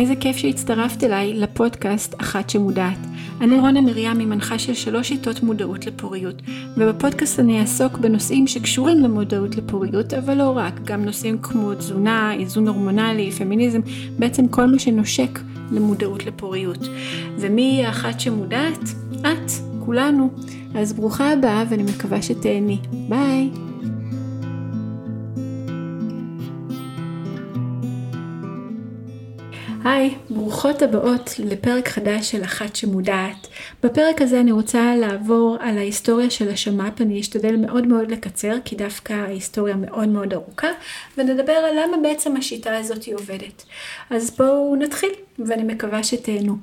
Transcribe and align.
איזה 0.00 0.16
כיף 0.16 0.36
שהצטרפת 0.36 1.04
אליי 1.04 1.34
לפודקאסט 1.34 2.14
אחת 2.20 2.50
שמודעת. 2.50 2.98
אני 3.40 3.60
רונה 3.60 3.80
מרים, 3.80 4.18
היא 4.18 4.26
מנחה 4.26 4.58
של 4.58 4.74
שלוש 4.74 5.08
שיטות 5.08 5.42
מודעות 5.42 5.86
לפוריות, 5.86 6.42
ובפודקאסט 6.76 7.40
אני 7.40 7.60
אעסוק 7.60 7.98
בנושאים 7.98 8.46
שקשורים 8.46 8.98
למודעות 8.98 9.56
לפוריות, 9.56 10.14
אבל 10.14 10.34
לא 10.34 10.56
רק, 10.56 10.80
גם 10.84 11.04
נושאים 11.04 11.38
כמו 11.42 11.74
תזונה, 11.74 12.32
איזון 12.34 12.68
הורמונלי, 12.68 13.30
פמיניזם, 13.30 13.80
בעצם 14.18 14.48
כל 14.48 14.66
מה 14.66 14.78
שנושק 14.78 15.40
למודעות 15.72 16.26
לפוריות. 16.26 16.88
ומי 17.38 17.62
היא 17.62 17.86
האחת 17.86 18.20
שמודעת? 18.20 18.88
את, 19.20 19.50
כולנו. 19.78 20.30
אז 20.74 20.92
ברוכה 20.92 21.32
הבאה 21.32 21.64
ואני 21.70 21.82
מקווה 21.82 22.22
שתהני. 22.22 22.78
ביי! 23.08 23.69
היי, 30.00 30.14
ברוכות 30.30 30.82
הבאות 30.82 31.30
לפרק 31.38 31.88
חדש 31.88 32.30
של 32.30 32.44
אחת 32.44 32.76
שמודעת. 32.76 33.46
בפרק 33.82 34.22
הזה 34.22 34.40
אני 34.40 34.52
רוצה 34.52 34.96
לעבור 34.96 35.56
על 35.60 35.78
ההיסטוריה 35.78 36.30
של 36.30 36.48
השמ"פ, 36.48 37.00
אני 37.00 37.20
אשתדל 37.20 37.56
מאוד 37.56 37.86
מאוד 37.86 38.10
לקצר, 38.10 38.54
כי 38.64 38.76
דווקא 38.76 39.12
ההיסטוריה 39.12 39.76
מאוד 39.76 40.08
מאוד 40.08 40.32
ארוכה, 40.32 40.68
ונדבר 41.18 41.52
על 41.52 41.74
למה 41.74 41.96
בעצם 42.02 42.36
השיטה 42.36 42.76
הזאת 42.76 43.08
עובדת. 43.08 43.64
אז 44.10 44.36
בואו 44.36 44.76
נתחיל, 44.76 45.10
ואני 45.46 45.62
מקווה 45.62 46.02
שתהנו. 46.02 46.56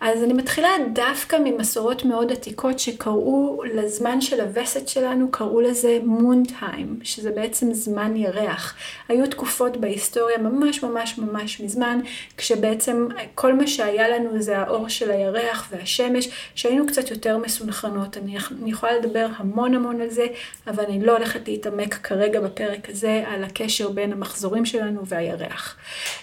אז 0.00 0.22
אני 0.22 0.32
מתחילה 0.32 0.68
דווקא 0.92 1.36
ממסורות 1.44 2.04
מאוד 2.04 2.32
עתיקות 2.32 2.78
שקראו 2.78 3.62
לזמן 3.74 4.20
של 4.20 4.40
הווסת 4.40 4.88
שלנו, 4.88 5.30
קראו 5.30 5.60
לזה 5.60 5.98
מון 6.04 6.42
טיים, 6.58 6.98
שזה 7.02 7.30
בעצם 7.30 7.72
זמן 7.72 8.16
ירח. 8.16 8.74
היו 9.08 9.26
תקופות 9.26 9.76
בהיסטוריה 9.76 10.38
ממש 10.38 10.82
ממש 10.82 11.18
ממש 11.18 11.60
מזמן, 11.60 12.00
כשבעצם 12.36 13.08
כל 13.34 13.54
מה 13.54 13.66
שהיה 13.66 14.08
לנו 14.08 14.42
זה 14.42 14.58
האור 14.58 14.88
של 14.88 15.10
הירח 15.10 15.68
והשמש, 15.70 16.28
שהיינו 16.54 16.86
קצת 16.86 17.10
יותר 17.10 17.38
מסונכרנות. 17.38 18.16
אני, 18.16 18.36
אני 18.62 18.70
יכולה 18.70 18.98
לדבר 18.98 19.26
המון 19.36 19.74
המון 19.74 20.00
על 20.00 20.10
זה, 20.10 20.26
אבל 20.66 20.84
אני 20.84 21.06
לא 21.06 21.12
הולכת 21.12 21.48
להתעמק 21.48 21.94
כרגע 21.94 22.40
בפרק 22.40 22.90
הזה 22.90 23.24
על 23.26 23.44
הקשר 23.44 23.88
בין 23.88 24.12
המחזורים 24.12 24.66
שלנו 24.66 25.06
והירח. 25.06 25.76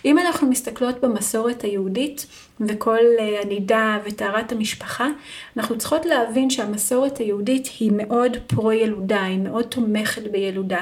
אם 0.05 0.19
אנחנו 0.19 0.47
מסתכלות 0.47 1.01
במסורת 1.01 1.61
היהודית, 1.61 1.92
וכל 2.59 2.99
אה, 3.19 3.41
הנידה 3.41 3.97
וטהרת 4.05 4.51
המשפחה, 4.51 5.07
אנחנו 5.57 5.77
צריכות 5.77 6.05
להבין 6.05 6.49
שהמסורת 6.49 7.17
היהודית 7.17 7.69
היא 7.79 7.91
מאוד 7.93 8.37
פרו-ילודה, 8.47 9.23
היא 9.23 9.39
מאוד 9.39 9.65
תומכת 9.65 10.21
בילודה. 10.31 10.81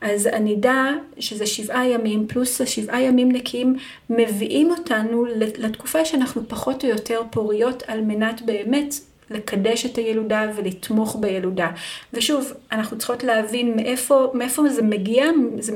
אז 0.00 0.26
הנידה, 0.26 0.90
שזה 1.18 1.46
שבעה 1.46 1.88
ימים, 1.88 2.26
פלוס 2.26 2.60
השבעה 2.60 3.02
ימים 3.02 3.32
נקיים, 3.32 3.76
מביאים 4.10 4.70
אותנו 4.70 5.24
לתקופה 5.58 6.04
שאנחנו 6.04 6.48
פחות 6.48 6.84
או 6.84 6.88
יותר 6.88 7.22
פוריות 7.30 7.82
על 7.86 8.00
מנת 8.00 8.42
באמת 8.42 8.94
לקדש 9.30 9.86
את 9.86 9.96
הילודה 9.96 10.50
ולתמוך 10.56 11.16
בילודה. 11.20 11.70
ושוב, 12.12 12.52
אנחנו 12.72 12.98
צריכות 12.98 13.24
להבין 13.24 13.76
מאיפה, 13.76 14.30
מאיפה 14.34 14.68
זה 14.68 14.82
מגיע, 14.82 15.24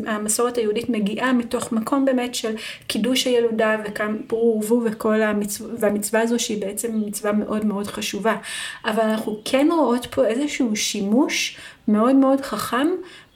המסורת 0.07 0.57
היהודית 0.57 0.89
מגיעה 0.89 1.33
מתוך 1.33 1.73
מקום 1.73 2.05
באמת 2.05 2.35
של 2.35 2.55
קידוש 2.87 3.25
הילודה 3.25 3.77
וכאן 3.85 4.17
פרו 4.27 4.61
ורבו 4.65 4.81
וכל 4.85 5.23
המצווה, 5.23 5.71
והמצווה 5.79 6.21
הזו 6.21 6.39
שהיא 6.39 6.61
בעצם 6.61 7.03
מצווה 7.07 7.33
מאוד 7.33 7.67
מאוד 7.67 7.87
חשובה. 7.87 8.37
אבל 8.85 9.03
אנחנו 9.03 9.41
כן 9.45 9.69
רואות 9.73 10.07
פה 10.07 10.27
איזשהו 10.27 10.77
שימוש 10.77 11.57
מאוד 11.89 12.15
מאוד 12.15 12.41
חכם 12.41 12.87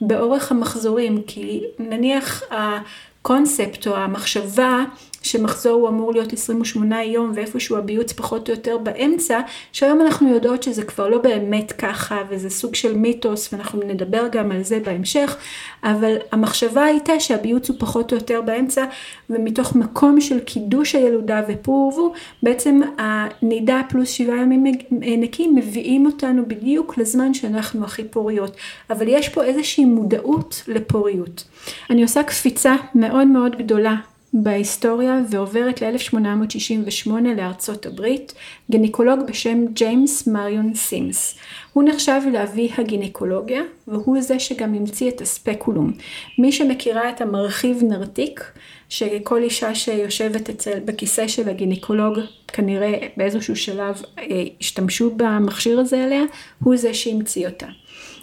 באורך 0.01 0.51
המחזורים, 0.51 1.21
כי 1.27 1.63
נניח 1.79 2.43
הקונספט 2.51 3.87
או 3.87 3.95
המחשבה 3.95 4.83
שמחזור 5.23 5.73
הוא 5.73 5.89
אמור 5.89 6.11
להיות 6.11 6.33
28 6.33 7.03
יום 7.03 7.31
ואיפשהו 7.35 7.77
הביוץ 7.77 8.11
פחות 8.11 8.49
או 8.49 8.53
יותר 8.53 8.77
באמצע, 8.77 9.39
שהיום 9.71 10.01
אנחנו 10.01 10.33
יודעות 10.33 10.63
שזה 10.63 10.83
כבר 10.83 11.09
לא 11.09 11.17
באמת 11.17 11.71
ככה 11.71 12.21
וזה 12.29 12.49
סוג 12.49 12.75
של 12.75 12.97
מיתוס 12.97 13.53
ואנחנו 13.53 13.81
נדבר 13.87 14.27
גם 14.31 14.51
על 14.51 14.63
זה 14.63 14.79
בהמשך, 14.85 15.37
אבל 15.83 16.15
המחשבה 16.31 16.83
הייתה 16.83 17.19
שהביוץ 17.19 17.69
הוא 17.69 17.77
פחות 17.79 18.11
או 18.11 18.17
יותר 18.17 18.41
באמצע 18.41 18.85
ומתוך 19.29 19.75
מקום 19.75 20.21
של 20.21 20.39
קידוש 20.39 20.95
הילודה 20.95 21.41
ופורבו, 21.47 22.13
בעצם 22.43 22.81
הנידה 22.97 23.81
פלוס 23.89 24.09
שבעה 24.09 24.37
ימים 24.37 24.63
נקיים 24.91 25.55
מביאים 25.55 26.05
אותנו 26.05 26.43
בדיוק 26.47 26.97
לזמן 26.97 27.33
שאנחנו 27.33 27.83
הכי 27.83 28.03
פוריות, 28.03 28.55
אבל 28.89 29.05
יש 29.07 29.29
פה 29.29 29.43
איזושהי 29.43 29.85
מודעות 29.85 30.63
לפוריות. 30.67 31.43
אני 31.89 32.03
עושה 32.03 32.23
קפיצה 32.23 32.75
מאוד 32.95 33.27
מאוד 33.27 33.55
גדולה 33.55 33.95
בהיסטוריה 34.33 35.19
ועוברת 35.29 35.81
ל-1868 35.81 37.11
לארצות 37.37 37.85
הברית, 37.85 38.33
גינקולוג 38.71 39.19
בשם 39.27 39.65
ג'יימס 39.73 40.27
מריון 40.27 40.73
סימס. 40.73 41.35
הוא 41.73 41.83
נחשב 41.83 42.21
לאבי 42.33 42.69
הגינקולוגיה, 42.77 43.61
והוא 43.87 44.21
זה 44.21 44.39
שגם 44.39 44.73
המציא 44.73 45.09
את 45.09 45.21
הספקולום. 45.21 45.93
מי 46.37 46.51
שמכירה 46.51 47.09
את 47.09 47.21
המרחיב 47.21 47.83
נרתיק, 47.83 48.51
שכל 48.89 49.43
אישה 49.43 49.75
שיושבת 49.75 50.49
אצל, 50.49 50.79
בכיסא 50.85 51.27
של 51.27 51.49
הגינקולוג, 51.49 52.19
כנראה 52.47 53.07
באיזשהו 53.17 53.55
שלב 53.55 54.01
אה, 54.19 54.43
השתמשו 54.61 55.11
במכשיר 55.17 55.79
הזה 55.79 56.03
עליה, 56.03 56.23
הוא 56.63 56.77
זה 56.77 56.93
שהמציא 56.93 57.47
אותה. 57.47 57.67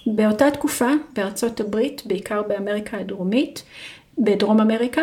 באותה 0.07 0.51
תקופה, 0.51 0.91
בארצות 1.13 1.61
הברית, 1.61 2.03
בעיקר 2.07 2.43
באמריקה 2.43 2.99
הדרומית, 2.99 3.63
בדרום 4.19 4.61
אמריקה, 4.61 5.03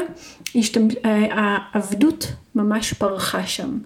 העבדות 1.04 2.28
ממש 2.56 2.94
פרחה 2.94 3.48
שם, 3.48 3.78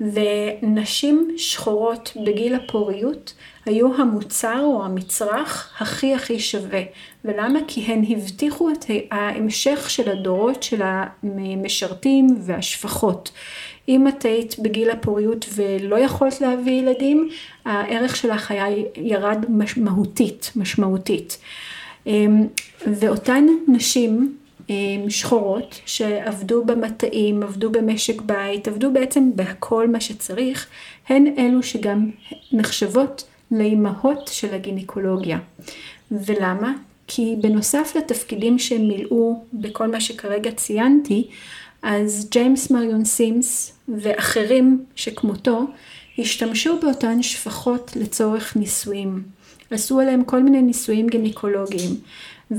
ונשים 0.00 1.30
שחורות 1.36 2.12
בגיל 2.26 2.54
הפוריות 2.54 3.34
היו 3.66 3.94
המוצר 3.94 4.60
או 4.64 4.84
המצרך 4.84 5.72
הכי 5.80 6.14
הכי 6.14 6.40
שווה. 6.40 6.82
ולמה? 7.24 7.58
כי 7.68 7.80
הן 7.80 8.04
הבטיחו 8.08 8.70
את 8.70 8.84
ההמשך 9.10 9.90
של 9.90 10.10
הדורות 10.10 10.62
של 10.62 10.82
המשרתים 10.84 12.26
והשפחות. 12.40 13.30
אם 13.88 14.08
את 14.08 14.24
היית 14.24 14.58
בגיל 14.58 14.90
הפוריות 14.90 15.46
ולא 15.54 15.96
יכולת 15.96 16.40
להביא 16.40 16.82
ילדים, 16.82 17.28
הערך 17.64 18.16
שלך 18.16 18.50
היה 18.50 18.66
ירד 18.96 19.38
מהותית, 19.76 20.52
משמעותית. 20.56 21.38
אמ, 22.06 22.46
ואותן 22.86 23.46
נשים 23.68 24.36
שחורות 25.08 25.80
שעבדו 25.86 26.64
במטעים, 26.64 27.42
עבדו 27.42 27.70
במשק 27.70 28.20
בית, 28.22 28.68
עבדו 28.68 28.92
בעצם 28.92 29.30
בכל 29.34 29.88
מה 29.88 30.00
שצריך, 30.00 30.66
הן 31.08 31.34
אלו 31.38 31.62
שגם 31.62 32.10
נחשבות 32.52 33.24
לאימהות 33.50 34.30
של 34.32 34.54
הגינקולוגיה. 34.54 35.38
ולמה? 36.10 36.72
כי 37.06 37.36
בנוסף 37.40 37.92
לתפקידים 37.96 38.58
שהם 38.58 38.88
מילאו 38.88 39.42
בכל 39.52 39.90
מה 39.90 40.00
שכרגע 40.00 40.50
ציינתי, 40.50 41.28
אז 41.82 42.28
ג'יימס 42.30 42.70
מריון 42.70 43.04
סימס 43.04 43.72
ואחרים 43.88 44.84
שכמותו 44.94 45.64
השתמשו 46.18 46.80
באותן 46.80 47.22
שפחות 47.22 47.92
לצורך 47.96 48.56
ניסויים. 48.56 49.22
עשו 49.70 50.00
עליהם 50.00 50.24
כל 50.24 50.42
מיני 50.42 50.62
ניסויים 50.62 51.08
גינקולוגיים. 51.08 51.90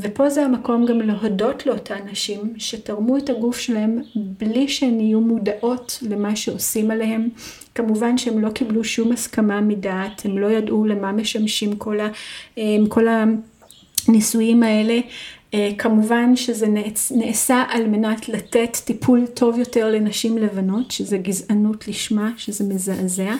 ופה 0.02 0.30
זה 0.30 0.46
המקום 0.46 0.86
גם 0.86 1.02
להודות 1.02 1.66
לאותן 1.66 2.00
נשים 2.12 2.54
שתרמו 2.58 3.18
את 3.18 3.30
הגוף 3.30 3.58
שלהם 3.58 4.02
בלי 4.16 4.68
שהן 4.68 5.00
יהיו 5.00 5.22
מודעות 5.22 6.00
למה 6.10 6.36
שעושים 6.36 6.92
עליהם. 6.92 7.30
כמובן 7.76 8.18
שהם 8.18 8.40
לא 8.40 8.50
קיבלו 8.50 8.84
שום 8.84 9.12
הסכמה 9.12 9.62
מדעת, 9.62 10.26
הם 10.26 10.38
לא 10.38 10.52
ידעו 10.52 10.86
למה 10.86 11.12
משמשים 11.12 11.76
כל, 11.76 12.00
אה, 12.58 12.78
הניסויים 14.08 14.64
האלה. 14.64 15.00
אה, 15.54 15.70
כמובן 15.78 16.36
שזה 16.36 16.68
נעשה 17.12 17.64
על 17.70 17.88
מנת 17.88 18.30
לתת 18.30 18.78
טיפול 18.86 19.26
טוב 19.34 19.60
יותר 19.60 19.92
לנשים 19.92 20.38
לבנות, 20.38 20.92
שזה 20.92 21.18
גזענות 21.18 21.88
לשמה, 21.88 22.32
שזה 22.38 22.64
מזעזע. 22.64 23.36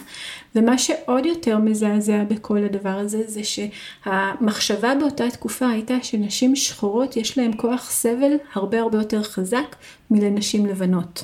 ומה 0.56 0.78
שעוד 0.78 1.26
יותר 1.26 1.58
מזעזע 1.58 2.24
בכל 2.24 2.64
הדבר 2.64 2.90
הזה, 2.90 3.24
זה 3.28 3.42
שהמחשבה 3.44 4.96
באותה 5.00 5.30
תקופה 5.30 5.70
הייתה 5.70 5.94
שנשים 6.02 6.56
שחורות 6.56 7.18
יש 7.18 7.38
להן 7.38 7.52
כוח 7.58 7.90
סבל 7.92 8.34
הרבה 8.54 8.80
הרבה 8.80 8.98
יותר 8.98 9.24
חזק 9.24 9.76
מלנשים 10.12 10.66
לבנות. 10.66 11.24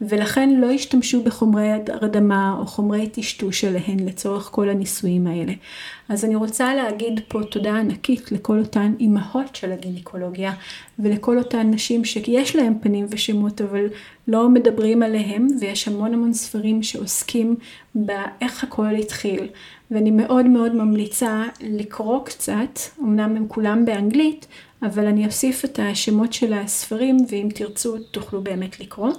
ולכן 0.00 0.50
לא 0.50 0.70
השתמשו 0.70 1.22
בחומרי 1.22 1.68
הרדמה 1.88 2.56
או 2.58 2.66
חומרי 2.66 3.08
טשטוש 3.08 3.64
עליהן 3.64 3.98
לצורך 4.06 4.48
כל 4.52 4.68
הניסויים 4.68 5.26
האלה. 5.26 5.52
אז 6.08 6.24
אני 6.24 6.34
רוצה 6.34 6.74
להגיד 6.74 7.20
פה 7.28 7.40
תודה 7.50 7.76
ענקית 7.76 8.32
לכל 8.32 8.58
אותן 8.58 8.92
אימהות 9.00 9.56
של 9.56 9.72
הגינקולוגיה 9.72 10.52
ולכל 10.98 11.38
אותן 11.38 11.70
נשים 11.70 12.04
שיש 12.04 12.56
להן 12.56 12.74
פנים 12.80 13.06
ושמות 13.10 13.60
אבל 13.60 13.86
לא 14.28 14.48
מדברים 14.48 15.02
עליהם, 15.02 15.48
ויש 15.60 15.88
המון 15.88 16.14
המון 16.14 16.32
ספרים 16.32 16.82
שעוסקים 16.82 17.56
באיך 17.94 18.64
הכל 18.64 18.94
התחיל. 18.94 19.48
ואני 19.90 20.10
מאוד 20.10 20.46
מאוד 20.46 20.74
ממליצה 20.74 21.44
לקרוא 21.60 22.24
קצת, 22.24 22.78
אמנם 23.02 23.36
הם 23.36 23.48
כולם 23.48 23.84
באנגלית, 23.84 24.46
אבל 24.82 25.06
אני 25.06 25.26
אוסיף 25.26 25.64
את 25.64 25.78
השמות 25.82 26.32
של 26.32 26.52
הספרים, 26.52 27.16
ואם 27.28 27.48
תרצו 27.54 27.98
תוכלו 27.98 28.42
באמת 28.42 28.80
לקרוא. 28.80 29.10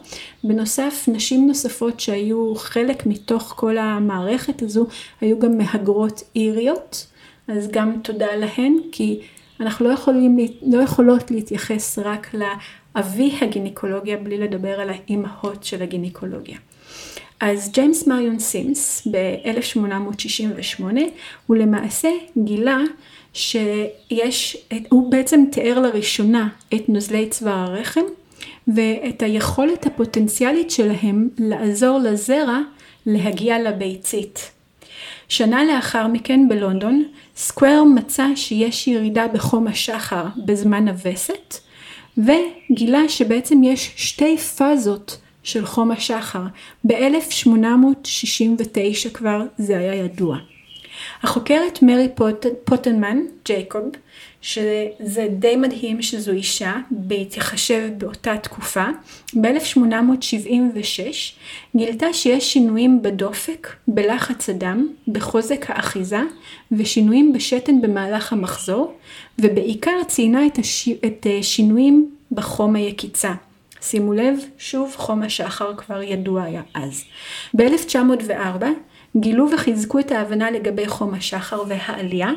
בנוסף, 0.43 1.05
נשים 1.07 1.47
נוספות 1.47 1.99
שהיו 1.99 2.55
חלק 2.55 3.05
מתוך 3.05 3.53
כל 3.57 3.77
המערכת 3.77 4.61
הזו, 4.61 4.87
היו 5.21 5.39
גם 5.39 5.57
מהגרות 5.57 6.23
איריות, 6.35 7.07
אז 7.47 7.67
גם 7.71 7.99
תודה 8.03 8.35
להן, 8.35 8.77
כי 8.91 9.19
אנחנו 9.59 9.85
לא, 9.85 9.93
יכולים, 9.93 10.37
לא 10.61 10.81
יכולות 10.81 11.31
להתייחס 11.31 11.99
רק 11.99 12.33
לאבי 12.95 13.31
הגינקולוגיה 13.41 14.17
בלי 14.17 14.37
לדבר 14.37 14.79
על 14.79 14.89
האימהות 14.89 15.63
של 15.63 15.81
הגינקולוגיה. 15.81 16.57
אז 17.39 17.71
ג'יימס 17.71 18.07
מריון 18.07 18.39
סימס 18.39 19.07
ב-1868 19.11 20.83
הוא 21.47 21.57
למעשה 21.57 22.09
גילה 22.37 22.79
שיש, 23.33 24.57
הוא 24.89 25.11
בעצם 25.11 25.43
תיאר 25.51 25.79
לראשונה 25.79 26.47
את 26.73 26.89
נוזלי 26.89 27.29
צוואר 27.29 27.53
הרחם 27.53 28.01
ואת 28.67 29.21
היכולת 29.21 29.85
הפוטנציאלית 29.85 30.71
שלהם 30.71 31.29
לעזור 31.37 31.99
לזרע 31.99 32.59
להגיע 33.05 33.59
לביצית. 33.59 34.51
שנה 35.29 35.63
לאחר 35.63 36.07
מכן 36.07 36.47
בלונדון, 36.49 37.03
סקוואר 37.37 37.83
מצא 37.83 38.27
שיש 38.35 38.87
ירידה 38.87 39.27
בחום 39.27 39.67
השחר 39.67 40.25
בזמן 40.45 40.87
הווסת, 40.87 41.55
וגילה 42.17 43.09
שבעצם 43.09 43.63
יש 43.63 43.91
שתי 43.95 44.37
פאזות 44.37 45.17
של 45.43 45.65
חום 45.65 45.91
השחר. 45.91 46.43
ב-1869 46.83 49.09
כבר 49.13 49.41
זה 49.57 49.77
היה 49.77 49.95
ידוע. 49.95 50.37
החוקרת 51.23 51.81
מרי 51.81 52.07
פוט... 52.15 52.45
פוטנמן, 52.63 53.17
ג'ייקוב, 53.45 53.83
שזה 54.41 55.27
די 55.39 55.55
מדהים 55.55 56.01
שזו 56.01 56.31
אישה, 56.31 56.73
בהתחשב 56.91 57.89
באותה 57.97 58.37
תקופה, 58.37 58.85
ב-1876 59.33 61.01
גילתה 61.75 62.13
שיש 62.13 62.53
שינויים 62.53 63.01
בדופק, 63.01 63.67
בלחץ 63.87 64.49
הדם, 64.49 64.87
בחוזק 65.07 65.65
האחיזה 65.69 66.19
ושינויים 66.71 67.33
בשתן 67.33 67.81
במהלך 67.81 68.33
המחזור, 68.33 68.93
ובעיקר 69.39 70.03
ציינה 70.07 70.45
את, 70.45 70.59
הש... 70.59 70.89
את 70.89 71.27
שינויים 71.41 72.09
בחום 72.31 72.75
היקיצה. 72.75 73.33
שימו 73.81 74.13
לב, 74.13 74.39
שוב 74.57 74.93
חום 74.97 75.21
השחר 75.21 75.75
כבר 75.75 76.01
ידוע 76.01 76.43
היה 76.43 76.61
אז. 76.73 77.03
ב-1904 77.53 78.63
גילו 79.17 79.47
וחיזקו 79.51 79.99
את 79.99 80.11
ההבנה 80.11 80.51
לגבי 80.51 80.87
חום 80.87 81.13
השחר 81.13 81.63
והעלייה, 81.67 82.31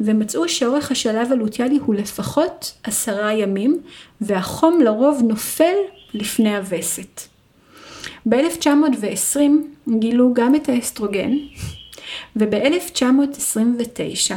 ומצאו 0.00 0.48
שאורך 0.48 0.90
השלב 0.90 1.32
הלוטיאלי 1.32 1.78
הוא 1.84 1.94
לפחות 1.94 2.72
עשרה 2.82 3.32
ימים, 3.32 3.80
והחום 4.20 4.80
לרוב 4.80 5.22
נופל 5.28 5.74
לפני 6.14 6.56
הווסת. 6.56 7.20
ב-1920 8.28 9.38
גילו 9.98 10.34
גם 10.34 10.54
את 10.54 10.68
האסטרוגן, 10.68 11.32
וב-1929 12.36 14.34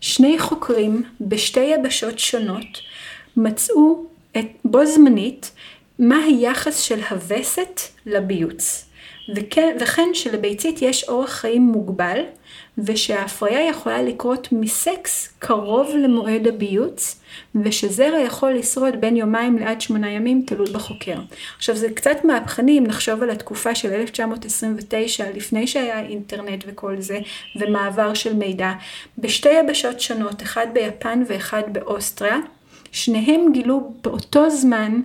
שני 0.00 0.38
חוקרים 0.38 1.02
בשתי 1.20 1.60
יבשות 1.60 2.18
שונות 2.18 2.78
מצאו 3.36 4.04
את, 4.38 4.46
בו 4.64 4.86
זמנית 4.86 5.50
מה 5.98 6.24
היחס 6.24 6.80
של 6.80 7.00
הווסת 7.10 7.80
לביוץ. 8.06 8.86
וכן, 9.36 9.76
וכן 9.80 10.08
שלביצית 10.14 10.82
יש 10.82 11.04
אורח 11.04 11.30
חיים 11.30 11.62
מוגבל, 11.62 12.20
ושההפריה 12.84 13.68
יכולה 13.68 14.02
לקרות 14.02 14.48
מסקס 14.52 15.34
קרוב 15.38 15.90
למועד 15.96 16.46
הביוץ, 16.46 17.20
ושזרע 17.54 18.18
יכול 18.18 18.52
לשרוד 18.52 19.00
בין 19.00 19.16
יומיים 19.16 19.58
לעד 19.58 19.80
שמונה 19.80 20.10
ימים, 20.10 20.42
תלוי 20.46 20.70
בחוקר. 20.72 21.16
עכשיו 21.56 21.76
זה 21.76 21.90
קצת 21.90 22.24
מהפכני 22.24 22.78
אם 22.78 22.84
נחשוב 22.86 23.22
על 23.22 23.30
התקופה 23.30 23.74
של 23.74 23.92
1929, 23.92 25.24
לפני 25.34 25.66
שהיה 25.66 26.00
אינטרנט 26.00 26.64
וכל 26.66 27.00
זה, 27.00 27.18
ומעבר 27.56 28.14
של 28.14 28.34
מידע. 28.34 28.72
בשתי 29.18 29.48
יבשות 29.48 30.00
שונות, 30.00 30.42
אחד 30.42 30.66
ביפן 30.72 31.22
ואחד 31.26 31.62
באוסטריה, 31.72 32.36
שניהם 32.92 33.52
גילו 33.52 33.92
באותו 34.04 34.50
זמן 34.50 35.00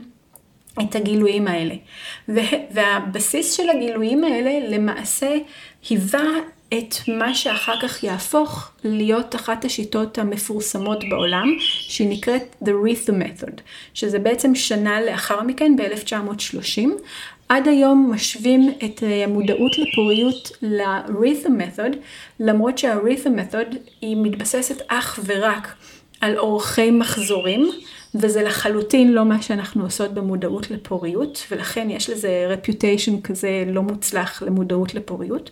את 0.82 0.96
הגילויים 0.96 1.48
האלה. 1.48 1.76
והבסיס 2.72 3.54
של 3.54 3.70
הגילויים 3.70 4.24
האלה 4.24 4.70
למעשה 4.70 5.38
היווה 5.90 6.24
את 6.74 6.96
מה 7.08 7.36
שאחר 7.36 7.82
כך 7.82 8.04
יהפוך 8.04 8.72
להיות 8.84 9.36
אחת 9.36 9.66
השיטות 9.66 10.18
המפורסמות 10.18 11.00
בעולם, 11.10 11.48
שהיא 11.60 12.10
נקראת 12.10 12.56
The 12.64 12.68
Rhythm 12.68 13.12
Method, 13.12 13.62
שזה 13.94 14.20
בעצם 14.20 14.56
שנה 14.56 15.02
לאחר 15.02 15.42
מכן, 15.44 15.76
ב-1930. 15.76 16.90
עד 17.50 17.68
היום 17.68 18.12
משווים 18.14 18.74
את 18.86 19.04
המודעות 19.26 19.72
לפוריות 19.78 20.52
ל-Rhythm 20.62 21.48
Method, 21.48 21.96
למרות 22.40 22.78
שה-Rhythm 22.78 23.54
Method 23.54 23.76
היא 24.02 24.18
מתבססת 24.20 24.82
אך 24.88 25.20
ורק 25.26 25.76
על 26.22 26.38
אורכי 26.38 26.92
מחזורים. 26.92 27.70
וזה 28.16 28.44
לחלוטין 28.44 29.14
לא 29.14 29.26
מה 29.26 29.42
שאנחנו 29.42 29.84
עושות 29.84 30.14
במודעות 30.14 30.72
לפוריות, 30.72 31.44
ולכן 31.52 31.90
יש 31.90 32.10
לזה 32.10 32.46
רפיוטיישן 32.50 33.22
כזה 33.22 33.64
לא 33.68 33.82
מוצלח 33.82 34.44
למודעות 34.44 34.96
לפוריות. 34.96 35.50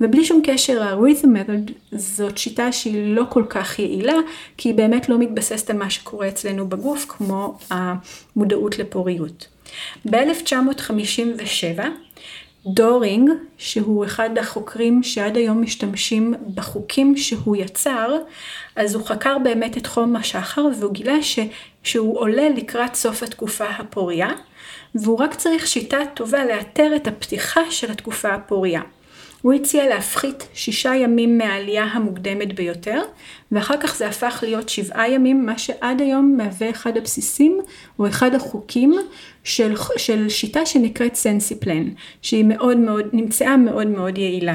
ובלי 0.00 0.24
שום 0.24 0.42
קשר, 0.44 0.82
ה-rhythm 0.82 1.24
method 1.26 1.72
זאת 1.92 2.38
שיטה 2.38 2.72
שהיא 2.72 3.14
לא 3.14 3.22
כל 3.28 3.44
כך 3.48 3.78
יעילה, 3.78 4.14
כי 4.56 4.68
היא 4.68 4.74
באמת 4.74 5.08
לא 5.08 5.18
מתבססת 5.18 5.70
על 5.70 5.76
מה 5.76 5.90
שקורה 5.90 6.28
אצלנו 6.28 6.68
בגוף, 6.68 7.06
כמו 7.08 7.58
המודעות 7.70 8.78
לפוריות. 8.78 9.46
ב-1957 10.10 11.80
דורינג, 12.66 13.30
שהוא 13.58 14.04
אחד 14.04 14.38
החוקרים 14.38 15.02
שעד 15.02 15.36
היום 15.36 15.62
משתמשים 15.62 16.34
בחוקים 16.54 17.16
שהוא 17.16 17.56
יצר, 17.56 18.16
אז 18.76 18.94
הוא 18.94 19.06
חקר 19.06 19.38
באמת 19.38 19.76
את 19.76 19.86
חום 19.86 20.16
השחר 20.16 20.64
והוא 20.78 20.92
גילה 20.92 21.22
ש, 21.22 21.38
שהוא 21.82 22.18
עולה 22.18 22.48
לקראת 22.48 22.94
סוף 22.94 23.22
התקופה 23.22 23.68
הפוריה, 23.68 24.28
והוא 24.94 25.18
רק 25.18 25.34
צריך 25.34 25.66
שיטה 25.66 25.98
טובה 26.14 26.44
לאתר 26.44 26.96
את 26.96 27.06
הפתיחה 27.06 27.60
של 27.70 27.90
התקופה 27.90 28.28
הפוריה. 28.28 28.80
הוא 29.42 29.52
הציע 29.52 29.88
להפחית 29.88 30.48
שישה 30.54 30.94
ימים 30.94 31.38
מהעלייה 31.38 31.84
המוקדמת 31.84 32.54
ביותר, 32.54 33.02
ואחר 33.52 33.76
כך 33.80 33.96
זה 33.96 34.08
הפך 34.08 34.38
להיות 34.42 34.68
שבעה 34.68 35.10
ימים, 35.10 35.46
מה 35.46 35.58
שעד 35.58 36.00
היום 36.00 36.36
מהווה 36.36 36.70
אחד 36.70 36.96
הבסיסים, 36.96 37.60
או 37.98 38.06
אחד 38.06 38.34
החוקים 38.34 38.94
של, 39.44 39.74
של 39.96 40.28
שיטה 40.28 40.66
שנקראת 40.66 41.14
סנסיפלן, 41.14 41.88
שהיא 42.22 42.44
מאוד 42.44 42.76
מאוד, 42.76 43.06
נמצאה 43.12 43.56
מאוד 43.56 43.86
מאוד 43.86 44.18
יעילה. 44.18 44.54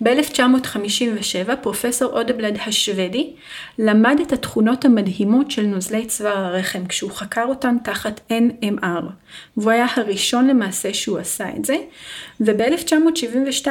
ב-1957 0.00 1.56
פרופסור 1.62 2.18
אודבלד 2.18 2.56
השוודי 2.66 3.32
למד 3.78 4.20
את 4.22 4.32
התכונות 4.32 4.84
המדהימות 4.84 5.50
של 5.50 5.66
נוזלי 5.66 6.06
צוואר 6.06 6.38
הרחם 6.38 6.86
כשהוא 6.86 7.10
חקר 7.10 7.44
אותן 7.48 7.76
תחת 7.84 8.20
NMR 8.30 9.04
והוא 9.56 9.70
היה 9.70 9.86
הראשון 9.96 10.46
למעשה 10.46 10.94
שהוא 10.94 11.18
עשה 11.18 11.48
את 11.56 11.64
זה 11.64 11.76
וב-1972 12.40 13.66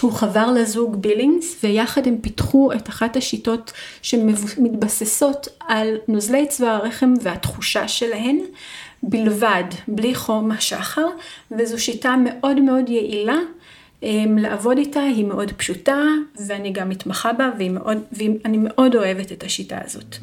הוא 0.00 0.12
חבר 0.12 0.52
לזוג 0.52 0.96
בילינגס 0.96 1.56
ויחד 1.62 2.06
הם 2.06 2.18
פיתחו 2.20 2.72
את 2.72 2.88
אחת 2.88 3.16
השיטות 3.16 3.72
שמתבססות 4.02 5.48
על 5.68 5.96
נוזלי 6.08 6.46
צוואר 6.48 6.70
הרחם 6.70 7.14
והתחושה 7.22 7.88
שלהן 7.88 8.38
בלבד, 9.02 9.64
בלי 9.88 10.14
חום 10.14 10.50
השחר, 10.50 11.06
וזו 11.50 11.82
שיטה 11.82 12.16
מאוד 12.24 12.60
מאוד 12.60 12.88
יעילה 12.88 13.38
לעבוד 14.38 14.78
איתה 14.78 15.02
היא 15.02 15.24
מאוד 15.24 15.52
פשוטה 15.52 16.02
ואני 16.46 16.70
גם 16.72 16.88
מתמחה 16.88 17.32
בה 17.32 17.50
מאוד, 17.70 17.98
ואני 18.12 18.58
מאוד 18.58 18.96
אוהבת 18.96 19.32
את 19.32 19.42
השיטה 19.42 19.78
הזאת. 19.84 20.16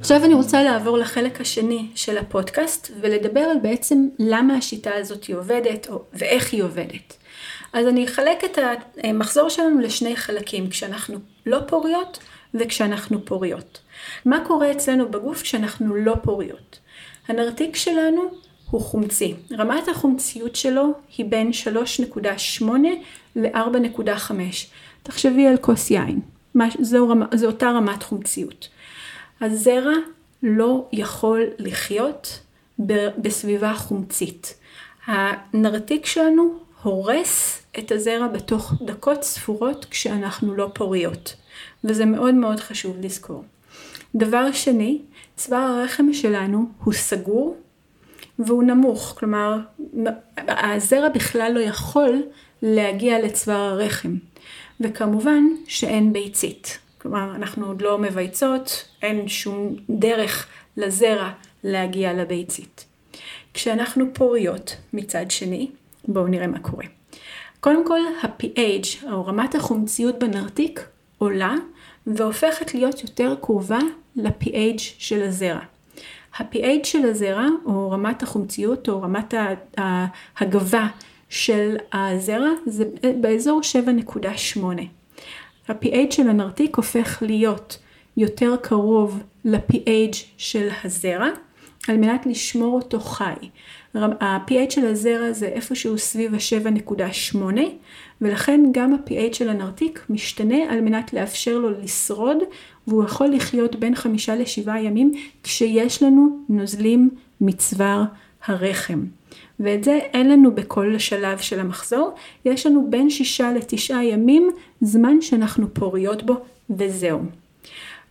עכשיו 0.00 0.24
אני 0.24 0.34
רוצה 0.34 0.62
לעבור 0.62 0.98
לחלק 0.98 1.40
השני 1.40 1.86
של 1.94 2.18
הפודקאסט 2.18 2.90
ולדבר 3.00 3.40
על 3.40 3.56
בעצם 3.62 4.08
למה 4.18 4.56
השיטה 4.56 4.90
הזאת 4.94 5.24
היא 5.24 5.36
עובדת 5.36 5.88
או, 5.88 6.02
ואיך 6.12 6.52
היא 6.52 6.62
עובדת. 6.62 7.16
אז 7.72 7.86
אני 7.86 8.04
אחלק 8.04 8.44
את 8.44 8.58
המחזור 9.04 9.48
שלנו 9.48 9.80
לשני 9.80 10.16
חלקים, 10.16 10.70
כשאנחנו 10.70 11.18
לא 11.46 11.58
פוריות 11.66 12.18
וכשאנחנו 12.54 13.24
פוריות. 13.24 13.78
מה 14.24 14.44
קורה 14.46 14.72
אצלנו 14.72 15.10
בגוף 15.10 15.42
כשאנחנו 15.42 15.94
לא 15.94 16.14
פוריות? 16.22 16.78
הנרתיק 17.28 17.76
שלנו 17.76 18.22
הוא 18.70 18.80
חומצי. 18.80 19.34
רמת 19.52 19.88
החומציות 19.88 20.56
שלו 20.56 20.92
היא 21.16 21.26
בין 21.26 21.50
3.8 22.60 22.64
ל-4.5. 23.36 24.32
תחשבי 25.02 25.46
על 25.46 25.56
כוס 25.56 25.90
יין, 25.90 26.20
זו, 26.80 27.08
רמה, 27.08 27.26
זו 27.34 27.46
אותה 27.46 27.70
רמת 27.70 28.02
חומציות. 28.02 28.68
הזרע 29.40 29.92
לא 30.42 30.88
יכול 30.92 31.42
לחיות 31.58 32.40
בסביבה 33.18 33.74
חומצית. 33.74 34.54
הנרתיק 35.06 36.06
שלנו 36.06 36.58
הורס 36.82 37.62
את 37.78 37.92
הזרע 37.92 38.28
בתוך 38.28 38.72
דקות 38.84 39.22
ספורות 39.22 39.86
כשאנחנו 39.90 40.54
לא 40.54 40.70
פוריות, 40.74 41.34
וזה 41.84 42.04
מאוד 42.04 42.34
מאוד 42.34 42.60
חשוב 42.60 42.96
לזכור. 43.00 43.44
דבר 44.14 44.52
שני, 44.52 44.98
צוואר 45.36 45.58
הרחם 45.58 46.12
שלנו 46.12 46.66
הוא 46.84 46.94
סגור 46.94 47.56
והוא 48.38 48.62
נמוך, 48.62 49.14
כלומר 49.18 49.58
הזרע 50.48 51.08
בכלל 51.08 51.52
לא 51.54 51.60
יכול 51.60 52.22
להגיע 52.62 53.18
לצוואר 53.18 53.56
הרחם, 53.56 54.16
וכמובן 54.80 55.44
שאין 55.66 56.12
ביצית. 56.12 56.78
כלומר, 56.98 57.34
אנחנו 57.34 57.66
עוד 57.66 57.82
לא 57.82 57.98
מבייצות, 57.98 58.88
אין 59.02 59.28
שום 59.28 59.76
דרך 59.90 60.46
לזרע 60.76 61.30
להגיע 61.64 62.12
לביצית. 62.12 62.84
כשאנחנו 63.54 64.04
פוריות 64.12 64.76
מצד 64.92 65.30
שני, 65.30 65.70
בואו 66.08 66.26
נראה 66.26 66.46
מה 66.46 66.58
קורה. 66.58 66.84
קודם 67.60 67.86
כל, 67.86 68.00
ה-pH, 68.22 69.12
או 69.12 69.26
רמת 69.26 69.54
החומציות 69.54 70.18
בנרתיק, 70.18 70.88
עולה 71.18 71.54
והופכת 72.06 72.74
להיות 72.74 73.02
יותר 73.02 73.34
קרובה 73.40 73.78
ל-pH 74.16 74.80
של 74.98 75.22
הזרע. 75.22 75.60
ה-pH 76.38 76.84
של 76.84 77.04
הזרע, 77.04 77.46
או 77.64 77.90
רמת 77.90 78.22
החומציות, 78.22 78.88
או 78.88 79.02
רמת 79.02 79.34
הגבה 80.38 80.86
של 81.28 81.76
הזרע, 81.92 82.50
זה 82.66 82.84
באזור 83.20 83.60
7.8. 84.16 84.60
ה-pH 85.68 86.10
של 86.10 86.28
הנרתיק 86.28 86.76
הופך 86.76 87.22
להיות 87.26 87.78
יותר 88.16 88.56
קרוב 88.62 89.22
ל-pH 89.44 90.16
של 90.38 90.68
הזרע, 90.84 91.28
על 91.90 91.96
מנת 91.96 92.26
לשמור 92.26 92.74
אותו 92.74 93.00
חי. 93.00 93.34
ה-pH 93.94 94.70
של 94.70 94.86
הזרע 94.86 95.32
זה 95.32 95.46
איפשהו 95.46 95.98
סביב 95.98 96.34
ה-7.8, 96.34 97.38
ולכן 98.20 98.60
גם 98.72 98.94
ה-pH 98.94 99.36
של 99.36 99.48
הנרתיק 99.48 100.06
משתנה 100.10 100.56
על 100.68 100.80
מנת 100.80 101.12
לאפשר 101.12 101.58
לו 101.58 101.70
לשרוד, 101.70 102.38
והוא 102.86 103.04
יכול 103.04 103.26
לחיות 103.26 103.76
בין 103.76 103.94
חמישה 103.94 104.34
לשבעה 104.34 104.82
ימים 104.82 105.12
כשיש 105.42 106.02
לנו 106.02 106.38
נוזלים 106.48 107.10
מצוואר 107.40 108.04
הרחם. 108.46 109.04
ואת 109.60 109.84
זה 109.84 109.98
אין 110.12 110.28
לנו 110.28 110.54
בכל 110.54 110.98
שלב 110.98 111.38
של 111.38 111.60
המחזור, 111.60 112.14
יש 112.44 112.66
לנו 112.66 112.86
בין 112.90 113.10
שישה 113.10 113.52
לתשעה 113.52 114.04
ימים 114.04 114.50
זמן 114.80 115.20
שאנחנו 115.20 115.74
פוריות 115.74 116.22
בו, 116.22 116.34
וזהו. 116.70 117.20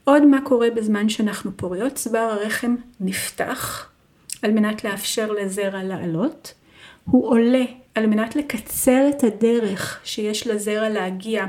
עוד 0.05 0.25
מה 0.25 0.41
קורה 0.41 0.69
בזמן 0.69 1.09
שאנחנו 1.09 1.51
פוריות, 1.57 1.93
צוואר 1.93 2.21
הרחם 2.21 2.75
נפתח 2.99 3.89
על 4.41 4.51
מנת 4.51 4.83
לאפשר 4.83 5.31
לזרע 5.31 5.83
לעלות, 5.83 6.53
הוא 7.05 7.29
עולה 7.29 7.63
על 7.95 8.07
מנת 8.07 8.35
לקצר 8.35 9.09
את 9.09 9.23
הדרך 9.23 9.99
שיש 10.03 10.47
לזרע 10.47 10.89
להגיע 10.89 11.45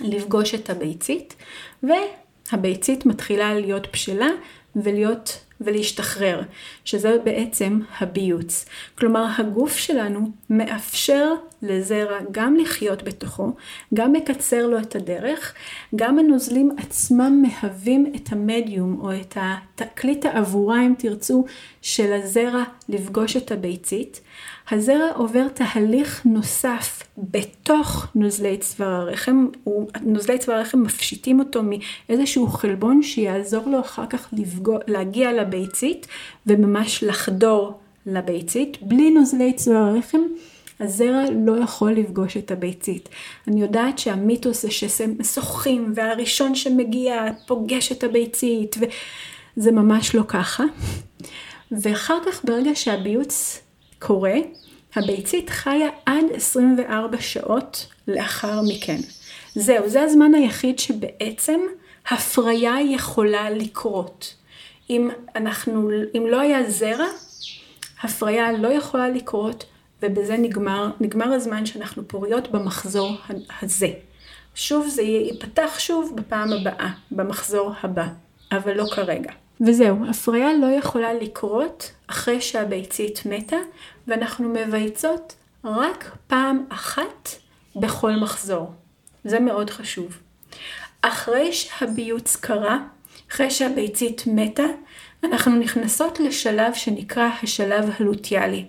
לפגוש 0.00 0.54
את 0.54 0.70
הביצית, 0.70 1.34
והביצית 1.82 3.06
מתחילה 3.06 3.54
להיות 3.54 3.92
בשלה 3.92 4.28
ולהיות 4.76 5.45
ולהשתחרר, 5.60 6.42
שזה 6.84 7.16
בעצם 7.24 7.80
הביוץ. 8.00 8.66
כלומר, 8.98 9.26
הגוף 9.38 9.76
שלנו 9.76 10.30
מאפשר 10.50 11.34
לזרע 11.62 12.18
גם 12.30 12.56
לחיות 12.56 13.02
בתוכו, 13.02 13.52
גם 13.94 14.12
מקצר 14.12 14.66
לו 14.66 14.78
את 14.78 14.96
הדרך, 14.96 15.54
גם 15.96 16.18
הנוזלים 16.18 16.70
עצמם 16.78 17.42
מהווים 17.42 18.12
את 18.16 18.32
המדיום 18.32 19.00
או 19.00 19.12
את 19.20 19.36
התקליט 19.40 20.24
העבורה, 20.24 20.86
אם 20.86 20.94
תרצו, 20.98 21.44
של 21.82 22.12
הזרע 22.12 22.64
לפגוש 22.88 23.36
את 23.36 23.52
הביצית. 23.52 24.20
הזרע 24.70 25.12
עובר 25.14 25.48
תהליך 25.48 26.22
נוסף 26.24 27.02
בתוך 27.18 28.06
נוזלי 28.14 28.58
צוואר 28.58 28.88
הרחם, 28.88 29.46
נוזלי 30.02 30.38
צוואר 30.38 30.58
הרחם 30.58 30.82
מפשיטים 30.82 31.40
אותו 31.40 31.60
מאיזשהו 31.62 32.46
חלבון 32.46 33.02
שיעזור 33.02 33.66
לו 33.66 33.80
אחר 33.80 34.06
כך 34.06 34.28
לפגוע, 34.32 34.78
להגיע 34.86 35.32
לביצית 35.32 36.06
וממש 36.46 37.04
לחדור 37.04 37.78
לביצית. 38.06 38.76
בלי 38.82 39.10
נוזלי 39.10 39.52
צוואר 39.52 39.76
הרחם 39.76 40.20
הזרע 40.80 41.24
לא 41.46 41.62
יכול 41.62 41.92
לפגוש 41.92 42.36
את 42.36 42.50
הביצית. 42.50 43.08
אני 43.48 43.60
יודעת 43.60 43.98
שהמיתוס 43.98 44.62
זה 44.62 44.70
ששוחים 44.70 45.92
והראשון 45.94 46.54
שמגיע 46.54 47.26
פוגש 47.46 47.92
את 47.92 48.04
הביצית 48.04 48.76
וזה 49.56 49.72
ממש 49.72 50.14
לא 50.14 50.22
ככה. 50.28 50.64
ואחר 51.70 52.18
כך 52.26 52.44
ברגע 52.44 52.70
שהביוץ 52.74 53.65
קורה, 53.98 54.34
הביצית 54.96 55.50
חיה 55.50 55.88
עד 56.06 56.24
24 56.34 57.20
שעות 57.20 57.86
לאחר 58.08 58.60
מכן. 58.68 58.98
זהו, 59.54 59.88
זה 59.88 60.02
הזמן 60.02 60.34
היחיד 60.34 60.78
שבעצם 60.78 61.60
הפריה 62.10 62.74
יכולה 62.80 63.50
לקרות. 63.50 64.34
אם 64.90 65.10
אנחנו, 65.36 65.90
אם 66.16 66.26
לא 66.28 66.40
היה 66.40 66.70
זרע, 66.70 67.06
הפריה 68.02 68.52
לא 68.52 68.68
יכולה 68.68 69.08
לקרות, 69.08 69.64
ובזה 70.02 70.36
נגמר, 70.36 70.90
נגמר 71.00 71.32
הזמן 71.32 71.66
שאנחנו 71.66 72.08
פוריות 72.08 72.50
במחזור 72.50 73.12
הזה. 73.62 73.88
שוב 74.54 74.86
זה 74.88 75.02
ייפתח 75.02 75.74
שוב 75.78 76.12
בפעם 76.16 76.52
הבאה, 76.52 76.90
במחזור 77.10 77.72
הבא, 77.82 78.06
אבל 78.52 78.74
לא 78.76 78.84
כרגע. 78.94 79.32
וזהו, 79.60 79.96
הפריה 80.10 80.52
לא 80.60 80.66
יכולה 80.66 81.14
לקרות 81.14 81.92
אחרי 82.06 82.40
שהביצית 82.40 83.22
מתה, 83.26 83.56
ואנחנו 84.06 84.48
מבייצות 84.48 85.34
רק 85.64 86.16
פעם 86.26 86.64
אחת 86.68 87.28
בכל 87.76 88.12
מחזור. 88.12 88.72
זה 89.24 89.40
מאוד 89.40 89.70
חשוב. 89.70 90.18
אחרי 91.02 91.52
שהביוץ 91.52 92.36
קרה, 92.36 92.78
אחרי 93.30 93.50
שהביצית 93.50 94.22
מתה, 94.26 94.66
אנחנו 95.24 95.56
נכנסות 95.56 96.20
לשלב 96.20 96.74
שנקרא 96.74 97.28
השלב 97.42 97.90
הלוטיאלי. 97.98 98.64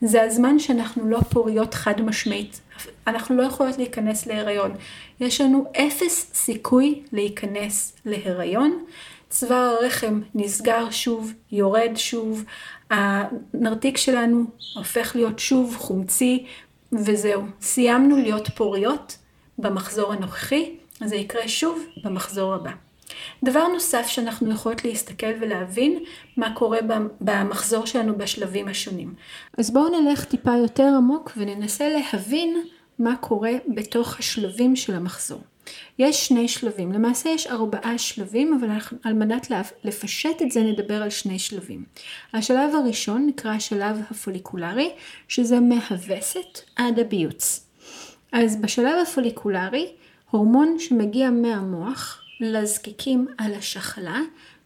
זה 0.00 0.22
הזמן 0.22 0.58
שאנחנו 0.58 1.10
לא 1.10 1.20
פוריות 1.20 1.74
חד 1.74 2.00
משמעית. 2.00 2.60
אנחנו 3.06 3.36
לא 3.36 3.42
יכולות 3.42 3.78
להיכנס 3.78 4.26
להיריון. 4.26 4.74
יש 5.20 5.40
לנו 5.40 5.64
אפס 5.76 6.30
סיכוי 6.34 7.02
להיכנס 7.12 7.96
להיריון. 8.04 8.84
צוואר 9.30 9.76
הרחם 9.80 10.20
נסגר 10.34 10.90
שוב, 10.90 11.32
יורד 11.52 11.90
שוב, 11.94 12.44
הנרתיק 12.90 13.96
שלנו 13.96 14.44
הופך 14.74 15.12
להיות 15.16 15.38
שוב 15.38 15.76
חומצי, 15.78 16.46
וזהו. 16.92 17.42
סיימנו 17.60 18.16
להיות 18.16 18.48
פוריות 18.48 19.18
במחזור 19.58 20.12
הנוכחי, 20.12 20.76
זה 21.04 21.16
יקרה 21.16 21.48
שוב 21.48 21.86
במחזור 22.04 22.54
הבא. 22.54 22.70
דבר 23.44 23.68
נוסף 23.68 24.06
שאנחנו 24.06 24.52
יכולות 24.52 24.84
להסתכל 24.84 25.32
ולהבין 25.40 26.04
מה 26.36 26.54
קורה 26.54 26.78
במחזור 27.20 27.86
שלנו 27.86 28.18
בשלבים 28.18 28.68
השונים. 28.68 29.14
אז 29.58 29.70
בואו 29.70 30.00
נלך 30.00 30.24
טיפה 30.24 30.52
יותר 30.56 30.92
עמוק 30.96 31.32
וננסה 31.36 31.88
להבין 31.88 32.62
מה 32.98 33.16
קורה 33.16 33.52
בתוך 33.74 34.18
השלבים 34.18 34.76
של 34.76 34.94
המחזור. 34.94 35.40
יש 35.98 36.26
שני 36.26 36.48
שלבים, 36.48 36.92
למעשה 36.92 37.28
יש 37.28 37.46
ארבעה 37.46 37.98
שלבים, 37.98 38.60
אבל 38.60 38.68
על 39.04 39.12
מנת 39.12 39.50
לפשט 39.84 40.42
את 40.42 40.50
זה 40.50 40.62
נדבר 40.62 41.02
על 41.02 41.10
שני 41.10 41.38
שלבים. 41.38 41.84
השלב 42.32 42.74
הראשון 42.74 43.26
נקרא 43.26 43.50
השלב 43.50 44.00
הפוליקולרי, 44.10 44.90
שזה 45.28 45.60
מהווסת 45.60 46.60
עד 46.76 46.98
הביוץ. 46.98 47.66
אז 48.32 48.56
בשלב 48.56 48.94
הפוליקולרי, 49.02 49.92
הורמון 50.30 50.78
שמגיע 50.78 51.30
מהמוח 51.30 52.22
לזקיקים 52.40 53.26
על 53.38 53.54
השחלה, 53.54 54.20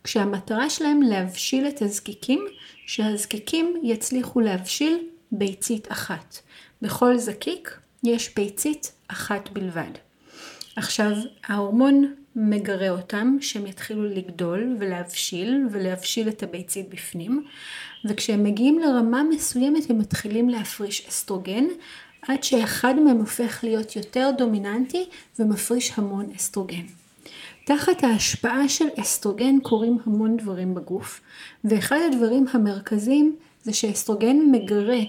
כשהמטרה 0.04 0.70
שלהם 0.70 1.02
להבשיל 1.02 1.68
את 1.68 1.82
הזקיקים, 1.82 2.46
שהזקיקים 2.86 3.80
יצליחו 3.82 4.40
להבשיל 4.40 4.98
ביצית 5.32 5.92
אחת. 5.92 6.38
בכל 6.82 7.18
זקיק 7.18 7.78
יש 8.04 8.34
ביצית 8.34 8.92
אחת 9.08 9.48
בלבד. 9.48 10.09
עכשיו, 10.76 11.12
ההורמון 11.46 12.14
מגרה 12.36 12.90
אותם 12.90 13.36
שהם 13.40 13.66
יתחילו 13.66 14.04
לגדול 14.04 14.76
ולהבשיל 14.78 15.66
ולהבשיל 15.70 16.28
את 16.28 16.42
הביצית 16.42 16.88
בפנים 16.88 17.44
וכשהם 18.04 18.44
מגיעים 18.44 18.78
לרמה 18.78 19.22
מסוימת 19.22 19.90
הם 19.90 19.98
מתחילים 19.98 20.48
להפריש 20.48 21.06
אסטרוגן 21.08 21.64
עד 22.28 22.42
שאחד 22.42 22.94
מהם 23.04 23.16
הופך 23.16 23.60
להיות 23.62 23.96
יותר 23.96 24.30
דומיננטי 24.38 25.08
ומפריש 25.38 25.92
המון 25.96 26.30
אסטרוגן. 26.36 26.84
תחת 27.64 28.04
ההשפעה 28.04 28.68
של 28.68 28.86
אסטרוגן 29.00 29.60
קורים 29.60 29.98
המון 30.06 30.36
דברים 30.36 30.74
בגוף 30.74 31.20
ואחד 31.64 31.98
הדברים 32.12 32.46
המרכזיים 32.52 33.36
זה 33.62 33.72
שאסטרוגן 33.72 34.36
מגרה 34.52 35.00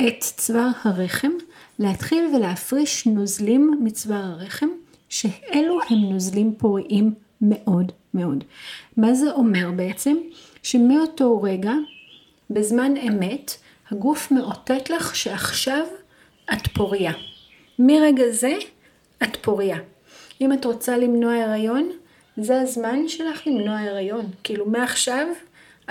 את 0.00 0.20
צוואר 0.20 0.70
הרחם 0.82 1.32
להתחיל 1.78 2.24
ולהפריש 2.36 3.06
נוזלים 3.06 3.80
מצוואר 3.82 4.24
הרחם 4.24 4.68
שאלו 5.14 5.78
הם 5.90 5.98
נוזלים 5.98 6.54
פוריים 6.58 7.14
מאוד 7.40 7.92
מאוד. 8.14 8.44
מה 8.96 9.14
זה 9.14 9.32
אומר 9.32 9.70
בעצם? 9.76 10.16
שמאותו 10.62 11.42
רגע, 11.42 11.72
בזמן 12.50 12.96
אמת, 12.96 13.56
הגוף 13.90 14.30
מאותת 14.30 14.90
לך 14.90 15.16
שעכשיו 15.16 15.86
את 16.52 16.66
פוריה. 16.74 17.12
מרגע 17.78 18.24
זה 18.30 18.52
את 19.22 19.36
פוריה. 19.36 19.78
אם 20.40 20.52
את 20.52 20.64
רוצה 20.64 20.96
למנוע 20.96 21.34
הריון, 21.34 21.90
זה 22.36 22.60
הזמן 22.60 23.08
שלך 23.08 23.46
למנוע 23.46 23.78
הריון. 23.78 24.26
כאילו 24.44 24.66
מעכשיו 24.66 25.26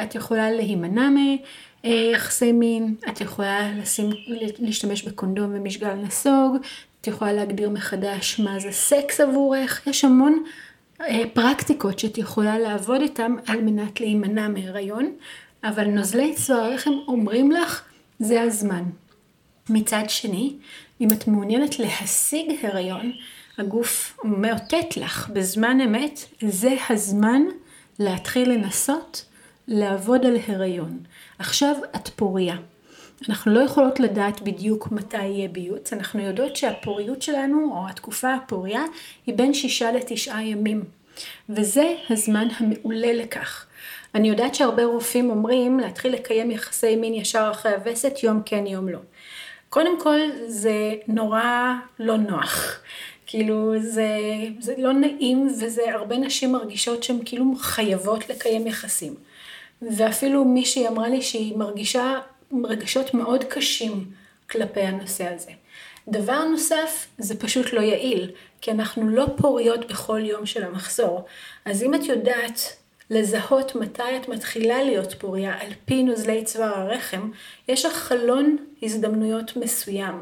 את 0.03 0.15
יכולה 0.15 0.51
להימנע 0.51 1.09
מיחסי 1.83 2.51
מין, 2.51 2.95
את 3.09 3.21
יכולה 3.21 3.71
לשים, 3.81 4.09
להשתמש 4.59 5.03
בקונדום 5.03 5.51
ומשגל 5.53 5.93
נסוג, 5.93 6.57
את 7.03 7.07
יכולה 7.07 7.33
להגדיר 7.33 7.69
מחדש 7.69 8.39
מה 8.39 8.59
זה 8.59 8.71
סקס 8.71 9.21
עבורך, 9.21 9.87
יש 9.87 10.05
המון 10.05 10.43
אה, 11.01 11.23
פרקטיקות 11.33 11.99
שאת 11.99 12.17
יכולה 12.17 12.59
לעבוד 12.59 13.01
איתן 13.01 13.35
על 13.47 13.61
מנת 13.61 13.99
להימנע 13.99 14.47
מהיריון, 14.47 15.11
אבל 15.63 15.87
נוזלי 15.87 16.35
צוואר 16.35 16.59
הרחם 16.59 16.91
אומרים 17.07 17.51
לך, 17.51 17.83
זה 18.19 18.41
הזמן. 18.41 18.83
מצד 19.69 20.03
שני, 20.07 20.53
אם 21.01 21.07
את 21.07 21.27
מעוניינת 21.27 21.79
להשיג 21.79 22.51
הריון, 22.61 23.11
הגוף 23.57 24.17
מאותת 24.23 24.97
לך 24.97 25.29
בזמן 25.33 25.81
אמת, 25.81 26.19
זה 26.41 26.75
הזמן 26.89 27.41
להתחיל 27.99 28.49
לנסות 28.49 29.25
לעבוד 29.67 30.25
על 30.25 30.37
הריון. 30.47 30.99
עכשיו 31.39 31.75
את 31.95 32.07
פוריה. 32.07 32.55
אנחנו 33.29 33.53
לא 33.53 33.59
יכולות 33.59 33.99
לדעת 33.99 34.41
בדיוק 34.41 34.91
מתי 34.91 35.25
יהיה 35.25 35.47
ביוץ, 35.47 35.93
אנחנו 35.93 36.21
יודעות 36.21 36.55
שהפוריות 36.55 37.21
שלנו, 37.21 37.71
או 37.75 37.87
התקופה 37.89 38.33
הפוריה, 38.33 38.83
היא 39.25 39.35
בין 39.35 39.53
שישה 39.53 39.91
לתשעה 39.91 40.43
ימים. 40.43 40.83
וזה 41.49 41.95
הזמן 42.09 42.47
המעולה 42.57 43.13
לכך. 43.13 43.65
אני 44.15 44.29
יודעת 44.29 44.55
שהרבה 44.55 44.85
רופאים 44.85 45.29
אומרים 45.29 45.79
להתחיל 45.79 46.13
לקיים 46.13 46.51
יחסי 46.51 46.95
מין 46.95 47.13
ישר 47.13 47.49
אחרי 47.51 47.71
הווסת, 47.71 48.23
יום 48.23 48.41
כן 48.45 48.67
יום 48.67 48.89
לא. 48.89 48.99
קודם 49.69 49.99
כל 49.99 50.19
זה 50.47 50.93
נורא 51.07 51.73
לא 51.99 52.17
נוח. 52.17 52.79
כאילו 53.25 53.73
זה, 53.79 54.07
זה 54.59 54.73
לא 54.77 54.93
נעים 54.93 55.47
וזה 55.61 55.93
הרבה 55.93 56.17
נשים 56.17 56.51
מרגישות 56.51 57.03
שהן 57.03 57.19
כאילו 57.25 57.45
חייבות 57.59 58.29
לקיים 58.29 58.67
יחסים. 58.67 59.15
ואפילו 59.81 60.45
מישהי 60.45 60.87
אמרה 60.87 61.07
לי 61.07 61.21
שהיא 61.21 61.57
מרגישה 61.57 62.19
רגשות 62.63 63.13
מאוד 63.13 63.43
קשים 63.43 64.05
כלפי 64.49 64.81
הנושא 64.81 65.27
הזה. 65.33 65.51
דבר 66.07 66.43
נוסף, 66.43 67.07
זה 67.17 67.39
פשוט 67.39 67.73
לא 67.73 67.81
יעיל, 67.81 68.31
כי 68.61 68.71
אנחנו 68.71 69.09
לא 69.09 69.25
פוריות 69.37 69.87
בכל 69.87 70.21
יום 70.23 70.45
של 70.45 70.63
המחזור. 70.63 71.25
אז 71.65 71.83
אם 71.83 71.95
את 71.95 72.05
יודעת 72.05 72.75
לזהות 73.09 73.75
מתי 73.75 74.17
את 74.21 74.29
מתחילה 74.29 74.83
להיות 74.83 75.13
פוריה 75.13 75.59
על 75.59 75.71
פי 75.85 76.03
נוזלי 76.03 76.45
צוואר 76.45 76.79
הרחם, 76.79 77.31
יש 77.67 77.85
לך 77.85 77.93
חלון 77.93 78.57
הזדמנויות 78.83 79.57
מסוים, 79.57 80.21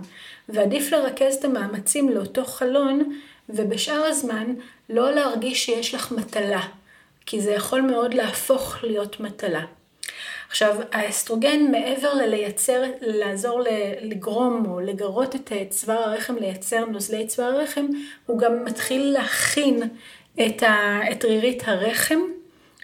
ועדיף 0.50 0.92
לרכז 0.92 1.36
את 1.36 1.46
המאמצים 1.46 2.10
לאותו 2.10 2.46
חלון, 2.46 3.18
ובשאר 3.50 4.04
הזמן 4.06 4.54
לא 4.90 5.12
להרגיש 5.12 5.66
שיש 5.66 5.96
לך 5.96 6.12
מטלה, 6.12 6.62
כי 7.26 7.42
זה 7.42 7.52
יכול 7.52 7.82
מאוד 7.82 8.14
להפוך 8.14 8.78
להיות 8.84 9.20
מטלה. 9.20 9.66
עכשיו, 10.51 10.75
האסטרוגן 10.91 11.72
מעבר 11.72 12.13
ללייצר, 12.13 12.84
לעזור 13.01 13.62
לגרום 14.01 14.65
או 14.65 14.79
לגרות 14.79 15.36
את 15.36 15.51
צוואר 15.70 15.98
הרחם 15.98 16.36
לייצר 16.36 16.86
נוזלי 16.86 17.27
צוואר 17.27 17.48
הרחם, 17.48 17.86
הוא 18.25 18.39
גם 18.39 18.65
מתחיל 18.65 19.12
להכין 19.12 19.81
את, 20.46 20.63
ה, 20.63 21.00
את 21.12 21.25
רירית 21.25 21.63
הרחם 21.67 22.20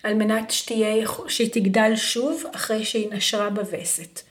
על 0.03 0.13
מנת 0.13 0.51
שתהיה, 0.51 1.05
שהיא 1.27 1.49
תגדל 1.51 1.95
שוב 1.95 2.43
אחרי 2.55 2.85
שהיא 2.85 3.11
נשרה 3.11 3.49
בווסת. 3.49 4.21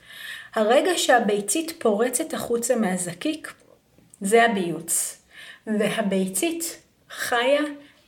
הרגע 0.54 0.90
שהביצית 0.96 1.72
פורצת 1.78 2.34
החוצה 2.34 2.76
מהזקיק, 2.76 3.52
זה 4.20 4.44
הביוץ. 4.44 5.22
והביצית 5.66 6.82
חיה 7.10 7.62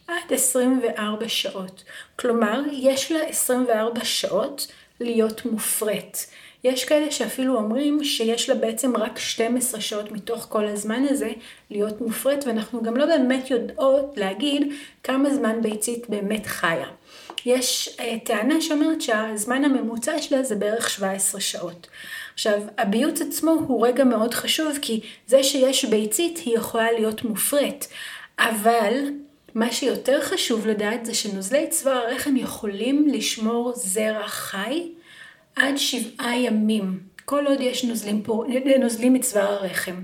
עד 0.07 0.33
24 0.33 1.29
שעות. 1.29 1.85
כלומר, 2.17 2.61
יש 2.73 3.13
לה 3.13 3.23
24 3.29 4.05
שעות 4.05 4.67
להיות 5.01 5.45
מופרית. 5.45 6.27
יש 6.65 6.85
כאלה 6.85 7.11
שאפילו 7.11 7.57
אומרים 7.57 8.05
שיש 8.05 8.49
לה 8.49 8.55
בעצם 8.55 8.97
רק 8.97 9.19
12 9.19 9.81
שעות 9.81 10.13
מתוך 10.13 10.47
כל 10.49 10.67
הזמן 10.67 11.05
הזה 11.11 11.31
להיות 11.71 12.01
מופרית, 12.01 12.47
ואנחנו 12.47 12.83
גם 12.83 12.97
לא 12.97 13.07
באמת 13.07 13.51
יודעות 13.51 14.13
להגיד 14.17 14.73
כמה 15.05 15.35
זמן 15.35 15.63
ביצית 15.63 16.09
באמת 16.09 16.47
חיה. 16.47 16.87
יש 17.47 17.97
uh, 17.97 18.03
טענה 18.25 18.61
שאומרת 18.61 19.01
שהזמן 19.01 19.65
הממוצע 19.65 20.23
שלה 20.23 20.43
זה 20.43 20.55
בערך 20.55 20.91
17 20.91 21.41
שעות. 21.41 21.87
עכשיו, 22.35 22.61
הביוץ 22.79 23.21
עצמו 23.21 23.51
הוא 23.51 23.87
רגע 23.87 24.05
מאוד 24.05 24.35
חשוב, 24.35 24.79
כי 24.83 25.01
זה 25.27 25.43
שיש 25.43 25.85
ביצית 25.85 26.39
היא 26.39 26.55
יכולה 26.57 26.93
להיות 26.93 27.23
מופרית, 27.25 27.89
אבל 28.39 28.95
מה 29.59 29.73
שיותר 29.73 30.21
חשוב 30.23 30.67
לדעת 30.67 31.07
זה 31.07 31.15
שנוזלי 31.15 31.67
צוואר 31.71 31.97
הרחם 31.97 32.37
יכולים 32.37 33.09
לשמור 33.09 33.73
זרע 33.75 34.27
חי 34.27 34.89
עד 35.57 35.77
שבעה 35.77 36.39
ימים, 36.39 37.01
כל 37.25 37.47
עוד 37.47 37.61
יש 37.61 37.85
נוזלים, 37.85 38.23
פה, 38.23 38.45
נוזלים 38.81 39.13
מצוואר 39.13 39.53
הרחם. 39.53 39.95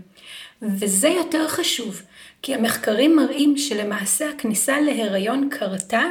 וזה 0.62 1.08
יותר 1.08 1.48
חשוב, 1.48 2.02
כי 2.42 2.54
המחקרים 2.54 3.16
מראים 3.16 3.56
שלמעשה 3.56 4.30
הכניסה 4.30 4.80
להיריון 4.80 5.48
קרתה 5.50 6.04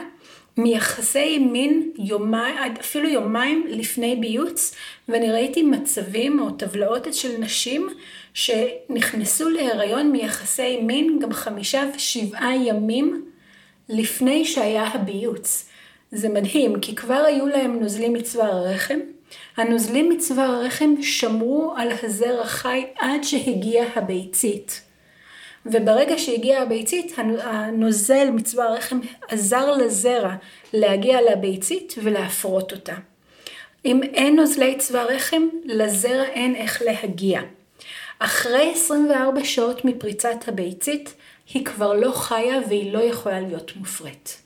מיחסי 0.58 1.38
מין 1.38 1.91
יומיים, 1.97 2.56
אפילו 2.79 3.10
יומיים 3.10 3.65
לפני 3.69 4.15
ביוץ, 4.15 4.75
ואני 5.10 5.32
ראיתי 5.32 5.63
מצבים 5.63 6.39
או 6.39 6.51
טבלאות 6.51 7.13
של 7.13 7.38
נשים 7.39 7.89
שנכנסו 8.34 9.49
להיריון 9.49 10.12
מיחסי 10.12 10.77
מין 10.82 11.19
גם 11.19 11.34
חמישה 11.34 11.84
ושבעה 11.95 12.56
ימים 12.56 13.33
לפני 13.89 14.46
שהיה 14.46 14.88
הביוץ. 14.88 15.69
זה 16.12 16.30
מדהים, 16.30 16.80
כי 16.80 16.96
כבר 16.96 17.24
היו 17.28 17.48
להם 17.48 17.80
נוזלים 17.80 18.13
מצוואר 18.13 18.56
הרחם. 18.56 19.00
הנוזלים 19.58 20.10
מצוואר 20.10 20.52
הרחם 20.52 21.02
שמרו 21.02 21.74
על 21.78 21.91
הזרע 22.04 22.46
חי 22.46 22.86
עד 22.98 23.24
שהגיעה 23.24 23.88
הביצית. 23.96 24.82
וברגע 25.65 26.17
שהגיעה 26.17 26.62
הביצית, 26.62 27.13
הנוזל 27.43 28.30
מצבא 28.30 28.63
הרחם 28.63 29.00
עזר 29.28 29.72
לזרע 29.72 30.36
להגיע 30.74 31.17
לביצית 31.32 31.93
ולהפרות 32.04 32.72
אותה. 32.72 32.96
אם 33.86 34.04
אין 34.04 34.36
נוזלי 34.36 34.76
צבא 34.78 35.02
רחם, 35.04 35.41
לזרע 35.65 36.24
אין 36.24 36.56
איך 36.56 36.82
להגיע. 36.82 37.41
אחרי 38.19 38.72
24 38.76 39.43
שעות 39.43 39.86
מפריצת 39.86 40.48
הביצית, 40.48 41.13
היא 41.53 41.65
כבר 41.65 41.93
לא 41.93 42.12
חיה 42.12 42.60
והיא 42.67 42.93
לא 42.93 42.99
יכולה 42.99 43.39
להיות 43.39 43.75
מופרית. 43.75 44.41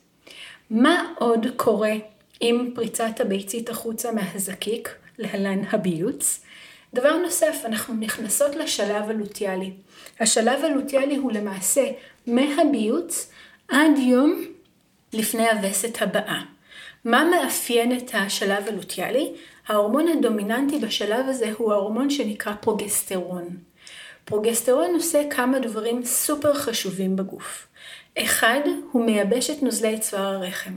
מה 0.70 1.12
עוד 1.18 1.46
קורה 1.56 1.92
עם 2.40 2.70
פריצת 2.74 3.20
הביצית 3.20 3.70
החוצה 3.70 4.12
מהזקיק, 4.12 4.94
להלן 5.18 5.64
הביוץ? 5.70 6.40
דבר 6.94 7.16
נוסף, 7.16 7.62
אנחנו 7.64 7.94
נכנסות 7.94 8.56
לשלב 8.56 9.10
הלוטיאלי. 9.10 9.72
השלב 10.20 10.64
הלוטיאלי 10.64 11.16
הוא 11.16 11.32
למעשה 11.32 11.90
מהביוץ 12.26 13.30
עד 13.68 13.98
יום 13.98 14.44
לפני 15.12 15.48
הווסת 15.48 16.02
הבאה. 16.02 16.42
מה 17.04 17.24
מאפיין 17.24 17.98
את 17.98 18.10
השלב 18.14 18.68
הלוטיאלי? 18.68 19.32
ההורמון 19.68 20.08
הדומיננטי 20.08 20.78
בשלב 20.78 21.28
הזה 21.28 21.52
הוא 21.56 21.72
ההורמון 21.72 22.10
שנקרא 22.10 22.52
פרוגסטרון. 22.60 23.67
פרוגסטרון 24.28 24.94
עושה 24.94 25.22
כמה 25.30 25.58
דברים 25.58 26.04
סופר 26.04 26.54
חשובים 26.54 27.16
בגוף. 27.16 27.66
אחד, 28.18 28.60
הוא 28.92 29.04
מייבש 29.04 29.50
את 29.50 29.62
נוזלי 29.62 29.98
צוואר 29.98 30.34
הרחם, 30.34 30.72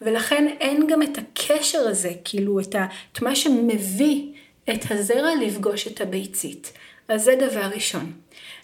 ולכן 0.00 0.48
אין 0.60 0.86
גם 0.86 1.02
את 1.02 1.18
הקשר 1.18 1.78
הזה, 1.78 2.12
כאילו 2.24 2.60
את, 2.60 2.74
ה, 2.74 2.86
את 3.12 3.22
מה 3.22 3.36
שמביא 3.36 4.32
את 4.70 4.90
הזרע 4.90 5.30
לפגוש 5.40 5.86
את 5.86 6.00
הביצית. 6.00 6.72
אז 7.08 7.24
זה 7.24 7.34
דבר 7.36 7.70
ראשון. 7.74 8.12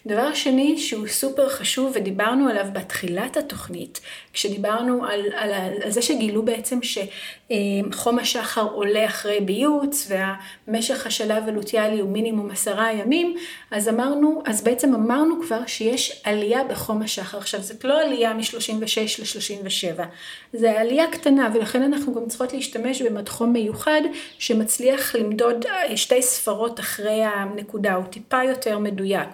דבר 0.05 0.33
שני 0.33 0.77
שהוא 0.77 1.07
סופר 1.07 1.49
חשוב 1.49 1.91
ודיברנו 1.95 2.49
עליו 2.49 2.65
בתחילת 2.73 3.37
התוכנית, 3.37 4.01
כשדיברנו 4.33 5.05
על, 5.05 5.21
על, 5.35 5.51
על 5.83 5.91
זה 5.91 6.01
שגילו 6.01 6.45
בעצם 6.45 6.79
שחום 7.49 8.19
השחר 8.19 8.67
עולה 8.73 9.05
אחרי 9.05 9.39
ביוץ 9.39 10.11
והמשך 10.67 11.07
השלב 11.07 11.47
הלוטיאלי 11.47 11.99
הוא 11.99 12.09
מינימום 12.09 12.51
עשרה 12.51 12.93
ימים, 12.93 13.37
אז 13.71 13.89
אמרנו, 13.89 14.41
אז 14.45 14.63
בעצם 14.63 14.93
אמרנו 14.93 15.41
כבר 15.41 15.59
שיש 15.67 16.21
עלייה 16.23 16.63
בחום 16.63 17.01
השחר. 17.01 17.37
עכשיו 17.37 17.61
זאת 17.61 17.83
לא 17.83 18.01
עלייה 18.01 18.33
מ-36 18.33 18.99
ל-37, 19.19 20.01
זה 20.53 20.79
עלייה 20.79 21.11
קטנה 21.11 21.49
ולכן 21.53 21.83
אנחנו 21.83 22.13
גם 22.13 22.27
צריכות 22.27 22.53
להשתמש 22.53 23.01
במדחום 23.01 23.53
מיוחד 23.53 24.01
שמצליח 24.39 25.15
למדוד 25.15 25.65
שתי 25.95 26.21
ספרות 26.21 26.79
אחרי 26.79 27.23
הנקודה, 27.23 27.95
הוא 27.95 28.05
טיפה 28.05 28.43
יותר 28.43 28.79
מדויק. 28.79 29.29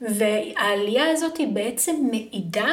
והעלייה 0.00 1.10
הזאת 1.10 1.36
היא 1.36 1.48
בעצם 1.48 1.96
מעידה 2.10 2.72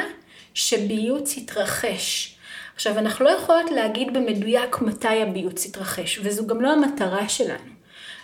שביוץ 0.54 1.38
התרחש. 1.38 2.37
עכשיו, 2.78 2.98
אנחנו 2.98 3.26
לא 3.26 3.30
יכולות 3.30 3.72
להגיד 3.72 4.14
במדויק 4.14 4.82
מתי 4.82 5.22
הביוץ 5.22 5.66
יתרחש, 5.66 6.20
וזו 6.24 6.48
גם 6.48 6.62
לא 6.62 6.72
המטרה 6.72 7.30
שלנו. 7.30 7.70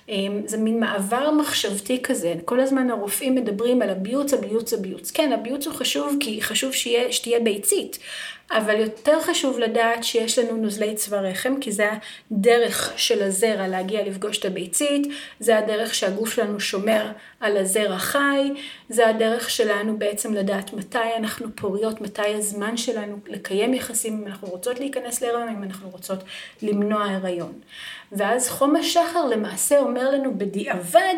אמ, 0.09 0.41
זה 0.45 0.57
מין 0.57 0.79
מעבר 0.79 1.31
מחשבתי 1.31 2.03
כזה, 2.03 2.33
כל 2.45 2.59
הזמן 2.59 2.89
הרופאים 2.89 3.35
מדברים 3.35 3.81
על 3.81 3.89
הביוץ, 3.89 4.33
הביוץ, 4.33 4.73
הביוץ. 4.73 5.11
כן, 5.11 5.31
הביוץ 5.31 5.67
הוא 5.67 5.75
חשוב 5.75 6.17
כי 6.19 6.41
חשוב 6.41 6.71
שתהיה 7.11 7.39
ביצית, 7.39 7.99
אבל 8.51 8.79
יותר 8.79 9.21
חשוב 9.21 9.59
לדעת 9.59 10.03
שיש 10.03 10.39
לנו 10.39 10.57
נוזלי 10.57 10.95
צבא 10.95 11.17
רחם, 11.17 11.59
כי 11.61 11.71
זה 11.71 11.89
הדרך 12.31 12.93
של 12.95 13.23
הזרע 13.23 13.67
להגיע 13.67 14.07
לפגוש 14.07 14.37
את 14.37 14.45
הביצית, 14.45 15.07
זה 15.39 15.57
הדרך 15.57 15.95
שהגוף 15.95 16.33
שלנו 16.33 16.59
שומר 16.59 17.11
על 17.39 17.57
הזרע 17.57 17.97
חי, 17.97 18.51
זה 18.89 19.07
הדרך 19.07 19.49
שלנו 19.49 19.97
בעצם 19.97 20.33
לדעת 20.33 20.73
מתי 20.73 21.15
אנחנו 21.17 21.47
פוריות, 21.55 22.01
מתי 22.01 22.35
הזמן 22.35 22.77
שלנו 22.77 23.17
לקיים 23.27 23.73
יחסים, 23.73 24.21
אם 24.21 24.27
אנחנו 24.27 24.47
רוצות 24.47 24.79
להיכנס 24.79 25.21
להיריון, 25.21 25.49
אם 25.49 25.63
אנחנו 25.63 25.89
רוצות 25.89 26.19
למנוע 26.61 27.03
הריון. 27.03 27.53
ואז 28.11 28.49
חום 28.49 28.75
השחר 28.75 29.25
למעשה 29.25 29.79
אומר 29.79 30.11
לנו 30.11 30.37
בדיעבד, 30.37 31.15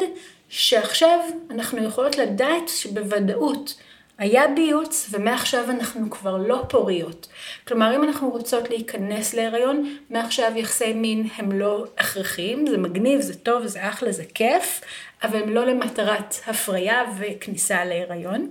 שעכשיו 0.49 1.19
אנחנו 1.49 1.83
יכולות 1.83 2.17
לדעת 2.17 2.67
שבוודאות 2.67 3.73
היה 4.17 4.47
ביוץ 4.47 5.07
ומעכשיו 5.11 5.69
אנחנו 5.69 6.09
כבר 6.09 6.37
לא 6.37 6.63
פוריות. 6.69 7.27
כלומר, 7.67 7.95
אם 7.95 8.03
אנחנו 8.03 8.29
רוצות 8.29 8.69
להיכנס 8.69 9.33
להיריון, 9.33 9.97
מעכשיו 10.09 10.51
יחסי 10.55 10.93
מין 10.93 11.27
הם 11.37 11.51
לא 11.51 11.85
הכרחיים, 11.97 12.67
זה 12.67 12.77
מגניב, 12.77 13.21
זה 13.21 13.37
טוב, 13.37 13.65
זה 13.65 13.89
אחלה, 13.89 14.11
זה 14.11 14.23
כיף, 14.33 14.81
אבל 15.23 15.43
הם 15.43 15.49
לא 15.49 15.65
למטרת 15.65 16.35
הפריה 16.47 17.03
וכניסה 17.17 17.85
להיריון. 17.85 18.49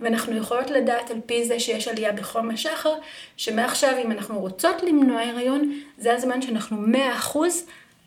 ואנחנו 0.00 0.36
יכולות 0.36 0.70
לדעת 0.70 1.10
על 1.10 1.16
פי 1.26 1.44
זה 1.44 1.60
שיש 1.60 1.88
עלייה 1.88 2.12
בחום 2.12 2.50
השחר, 2.50 2.94
שמעכשיו 3.36 3.94
אם 4.04 4.12
אנחנו 4.12 4.40
רוצות 4.40 4.82
למנוע 4.82 5.20
הריון, 5.20 5.80
זה 5.98 6.14
הזמן 6.14 6.42
שאנחנו 6.42 6.86
100% 7.32 7.36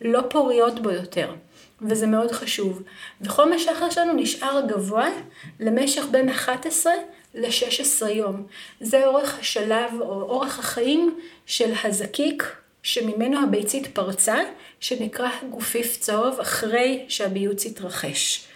לא 0.00 0.20
פוריות 0.30 0.82
בו 0.82 0.90
יותר. 0.90 1.34
וזה 1.82 2.06
מאוד 2.06 2.32
חשוב. 2.32 2.82
וחום 3.20 3.52
השחר 3.52 3.90
שלנו 3.90 4.12
נשאר 4.12 4.60
גבוה 4.68 5.08
למשך 5.60 6.04
בין 6.10 6.28
11 6.28 6.92
ל-16 7.34 8.08
יום. 8.08 8.46
זה 8.80 9.06
אורך 9.06 9.38
השלב 9.38 9.90
או 10.00 10.22
אורך 10.22 10.58
החיים 10.58 11.18
של 11.46 11.72
הזקיק 11.84 12.56
שממנו 12.82 13.42
הביצית 13.42 13.86
פרצה, 13.86 14.36
שנקרא 14.80 15.30
גופיף 15.50 15.96
צהוב 15.96 16.40
אחרי 16.40 17.04
שהביוץ 17.08 17.66
התרחש. 17.66 18.46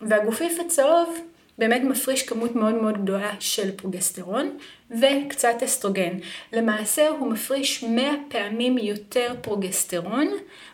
והגופיף 0.00 0.58
הצהוב 0.60 1.18
באמת 1.60 1.82
מפריש 1.82 2.22
כמות 2.22 2.56
מאוד 2.56 2.74
מאוד 2.74 3.02
גדולה 3.02 3.30
של 3.40 3.70
פרוגסטרון 3.76 4.56
וקצת 4.90 5.54
אסטרוגן. 5.64 6.18
למעשה 6.52 7.08
הוא 7.08 7.32
מפריש 7.32 7.84
100 7.84 8.10
פעמים 8.28 8.78
יותר 8.78 9.34
פרוגסטרון 9.40 10.28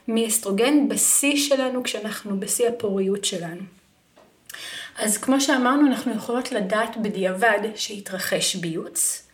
מאסטרוגן 0.09 0.89
בשיא 0.89 1.37
שלנו 1.37 1.83
כשאנחנו 1.83 2.41
בשיא 2.41 2.69
הפוריות 2.69 3.25
שלנו. 3.25 3.61
אז 4.99 5.19
כמו 5.19 5.41
שאמרנו, 5.41 5.87
אנחנו 5.87 6.13
יכולות 6.15 6.53
לדעת 6.53 6.97
בדיעבד 6.97 7.59
שהתרחש 7.75 8.57
ביוץ. 8.57 9.29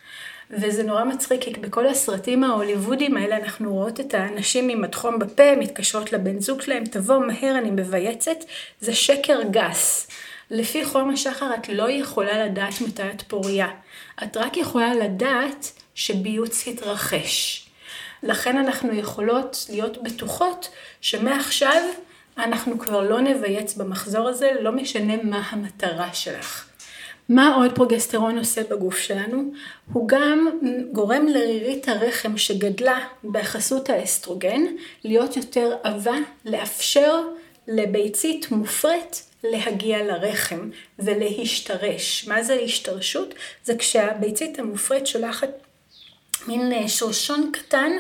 וזה 0.51 0.83
נורא 0.83 1.05
מצחיק, 1.05 1.43
כי 1.43 1.51
בכל 1.51 1.87
הסרטים 1.87 2.45
ההוליוודיים 2.45 3.17
האלה 3.17 3.37
אנחנו 3.37 3.73
רואות 3.73 4.01
את 4.01 4.15
האנשים 4.15 4.69
עם 4.69 4.85
הדחום 4.85 5.19
בפה, 5.19 5.57
מתקשרות 5.57 6.13
לבן 6.13 6.41
זוג 6.41 6.63
שלהם, 6.63 6.85
תבוא 6.85 7.19
מהר, 7.19 7.59
אני 7.59 7.71
מבייצת. 7.71 8.45
זה 8.81 8.95
שקר 8.95 9.41
גס. 9.51 10.09
לפי 10.53 10.85
חום 10.85 11.11
השחר 11.11 11.55
את 11.55 11.69
לא 11.69 11.91
יכולה 11.91 12.47
לדעת 12.47 12.81
מתי 12.81 13.03
את 13.03 13.23
פוריה. 13.23 13.69
את 14.23 14.37
רק 14.37 14.57
יכולה 14.57 14.95
לדעת 14.95 15.73
שביוץ 15.95 16.69
התרחש. 16.69 17.67
לכן 18.23 18.59
אנחנו 18.59 18.95
יכולות 18.95 19.67
להיות 19.71 20.03
בטוחות 20.03 20.69
שמעכשיו 21.01 21.83
אנחנו 22.39 22.79
כבר 22.79 23.01
לא 23.01 23.21
נבייץ 23.21 23.75
במחזור 23.75 24.29
הזה, 24.29 24.51
לא 24.61 24.73
משנה 24.73 25.17
מה 25.23 25.43
המטרה 25.51 26.13
שלך. 26.13 26.67
מה 27.29 27.55
עוד 27.55 27.75
פרוגסטרון 27.75 28.39
עושה 28.39 28.63
בגוף 28.71 28.99
שלנו? 28.99 29.53
הוא 29.93 30.09
גם 30.09 30.49
גורם 30.93 31.27
לרירית 31.27 31.89
הרחם 31.89 32.39
שגדלה 32.39 32.99
בחסות 33.25 33.91
האסטרוגן 33.91 34.63
להיות 35.05 35.37
יותר 35.37 35.77
עבה, 35.83 36.17
לאפשר 36.45 37.21
לביצית 37.69 38.51
מופרית 38.51 39.32
להגיע 39.45 40.05
לרחם 40.05 40.71
ולהשתרש. 40.99 42.25
מה 42.29 42.43
זה 42.43 42.55
השתרשות? 42.55 43.35
זה 43.65 43.77
כשהביצית 43.77 44.59
המופרית 44.59 45.07
שולחת 45.07 45.51
מין 46.47 46.73
אה, 46.73 46.89
שורשון 46.89 47.51
קטן 47.53 47.93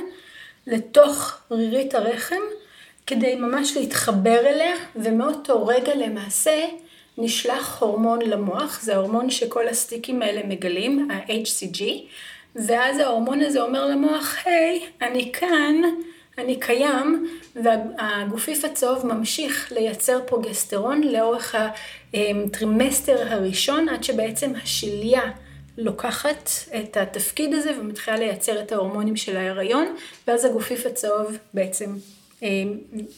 לתוך 0.66 1.38
רירית 1.50 1.94
הרחם 1.94 2.40
כדי 3.07 3.35
ממש 3.35 3.76
להתחבר 3.76 4.46
אליה, 4.46 4.74
ומאותו 4.96 5.66
רגע 5.66 5.94
למעשה 5.94 6.64
נשלח 7.18 7.83
הורמון 7.83 8.22
למוח, 8.22 8.81
זה 8.83 8.94
ההורמון 8.94 9.31
שכל 9.31 9.68
הסטיקים 9.68 10.22
האלה 10.22 10.40
מגלים, 10.46 11.11
ה-HCG, 11.11 11.83
ואז 12.57 12.98
ההורמון 12.98 13.40
הזה 13.40 13.62
אומר 13.62 13.87
למוח, 13.87 14.37
היי, 14.44 14.81
hey, 14.81 15.05
אני 15.05 15.33
כאן, 15.33 15.74
אני 16.38 16.61
קיים, 16.61 17.29
והגופיף 17.57 18.64
הצהוב 18.64 19.07
ממשיך 19.07 19.73
לייצר 19.73 20.21
פרוגסטרון 20.27 21.03
לאורך 21.03 21.55
הטרימסטר 22.14 23.33
הראשון, 23.33 23.88
עד 23.88 24.05
שבעצם 24.05 24.53
השליה 24.62 25.23
לוקחת 25.79 26.51
את 26.81 26.97
התפקיד 26.97 27.55
הזה 27.55 27.81
ומתחילה 27.81 28.16
לייצר 28.16 28.61
את 28.61 28.73
ההורמונים 28.73 29.16
של 29.16 29.37
ההיריון, 29.37 29.97
ואז 30.29 30.45
הגופיף 30.45 30.87
הצהוב 30.87 31.37
בעצם 31.55 31.95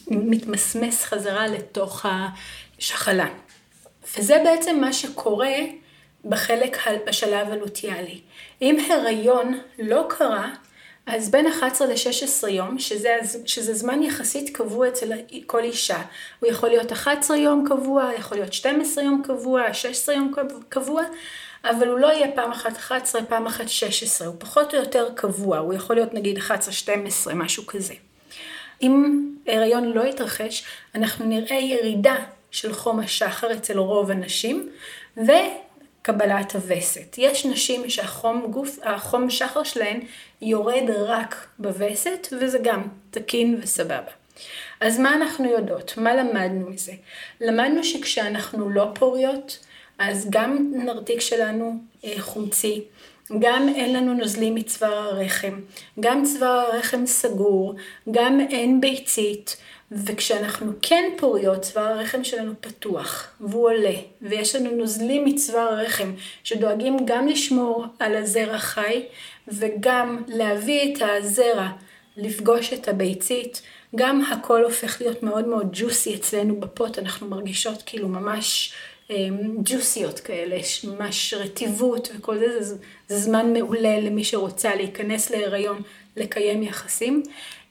מתמסמס 0.07 1.03
חזרה 1.03 1.47
לתוך 1.47 2.05
השחלה. 2.79 3.27
וזה 4.17 4.41
בעצם 4.43 4.79
מה 4.81 4.93
שקורה 4.93 5.55
בחלק, 6.25 6.77
בשלב 7.07 7.49
הלוטיאלי. 7.51 8.19
אם 8.61 8.77
הריון 8.89 9.59
לא 9.79 10.05
קרה, 10.09 10.49
אז 11.05 11.31
בין 11.31 11.47
11 11.47 11.87
ל-16 11.87 12.47
יום, 12.47 12.79
שזה, 12.79 13.17
שזה 13.45 13.73
זמן 13.73 14.03
יחסית 14.03 14.55
קבוע 14.55 14.87
אצל 14.87 15.11
כל 15.45 15.63
אישה, 15.63 16.01
הוא 16.39 16.49
יכול 16.49 16.69
להיות 16.69 16.91
11 16.91 17.37
יום 17.37 17.65
קבוע, 17.67 18.09
יכול 18.17 18.37
להיות 18.37 18.53
12 18.53 19.03
יום 19.03 19.21
קבוע, 19.25 19.73
16 19.73 20.15
יום 20.15 20.31
קבוע, 20.69 21.03
אבל 21.63 21.87
הוא 21.87 21.99
לא 21.99 22.07
יהיה 22.07 22.31
פעם 22.35 22.51
אחת 22.51 22.77
11, 22.77 23.25
פעם 23.25 23.47
אחת 23.47 23.69
16, 23.69 24.27
הוא 24.27 24.35
פחות 24.39 24.73
או 24.73 24.79
יותר 24.79 25.09
קבוע, 25.15 25.57
הוא 25.57 25.73
יכול 25.73 25.95
להיות 25.95 26.13
נגיד 26.13 26.37
11-12, 26.37 27.33
משהו 27.33 27.65
כזה. 27.65 27.93
אם 28.81 29.25
הריון 29.47 29.83
לא 29.93 30.01
יתרחש, 30.01 30.63
אנחנו 30.95 31.25
נראה 31.25 31.55
ירידה 31.55 32.15
של 32.51 32.73
חום 32.73 32.99
השחר 32.99 33.53
אצל 33.53 33.77
רוב 33.77 34.11
הנשים, 34.11 34.69
ו... 35.17 35.31
קבלת 36.05 36.55
הווסת. 36.55 37.15
יש 37.17 37.45
נשים 37.45 37.89
שהחום 37.89 38.47
גוף, 38.51 38.79
החום 38.83 39.29
שחר 39.29 39.63
שלהן 39.63 39.99
יורד 40.41 40.89
רק 40.89 41.47
בווסת, 41.59 42.27
וזה 42.41 42.59
גם 42.63 42.81
תקין 43.11 43.59
וסבבה. 43.61 44.11
אז 44.81 44.99
מה 44.99 45.13
אנחנו 45.15 45.45
יודעות? 45.45 45.93
מה 45.97 46.15
למדנו 46.15 46.69
מזה? 46.69 46.91
למדנו 47.41 47.83
שכשאנחנו 47.83 48.69
לא 48.69 48.87
פוריות, 48.95 49.65
אז 49.99 50.27
גם 50.29 50.71
נרתיק 50.73 51.21
שלנו 51.21 51.79
אה, 52.03 52.13
חומצי, 52.19 52.83
גם 53.39 53.69
אין 53.69 53.93
לנו 53.93 54.13
נוזלים 54.13 54.55
מצוואר 54.55 54.97
הרחם, 54.97 55.59
גם 55.99 56.25
צוואר 56.25 56.49
הרחם 56.49 57.05
סגור, 57.05 57.75
גם 58.11 58.39
אין 58.39 58.81
ביצית, 58.81 59.57
וכשאנחנו 59.91 60.71
כן 60.81 61.03
פוריות, 61.17 61.61
צוואר 61.61 61.85
הרחם 61.85 62.23
שלנו 62.23 62.53
פתוח, 62.61 63.27
והוא 63.41 63.69
עולה, 63.69 63.95
ויש 64.21 64.55
לנו 64.55 64.71
נוזלים 64.71 65.25
מצוואר 65.25 65.67
הרחם, 65.67 66.11
שדואגים 66.43 66.97
גם 67.05 67.27
לשמור 67.27 67.85
על 67.99 68.15
הזרע 68.15 68.57
חי, 68.57 69.03
וגם 69.47 70.23
להביא 70.27 70.93
את 70.93 71.01
הזרע 71.01 71.67
לפגוש 72.17 72.73
את 72.73 72.87
הביצית, 72.87 73.61
גם 73.95 74.21
הכל 74.31 74.63
הופך 74.63 75.01
להיות 75.01 75.23
מאוד 75.23 75.47
מאוד 75.47 75.69
ג'וסי 75.73 76.15
אצלנו 76.15 76.59
בפוט, 76.59 76.99
אנחנו 76.99 77.27
מרגישות 77.27 77.83
כאילו 77.85 78.07
ממש 78.07 78.73
ג'וסיות 79.63 80.19
כאלה, 80.19 80.57
ממש 80.83 81.33
רטיבות 81.33 82.09
וכל 82.17 82.37
זה, 82.39 82.63
זה, 82.63 82.75
זה 83.07 83.17
זמן 83.17 83.53
מעולה 83.53 83.99
למי 83.99 84.23
שרוצה 84.23 84.75
להיכנס 84.75 85.29
להיריון, 85.29 85.81
לקיים 86.15 86.63
יחסים. 86.63 87.23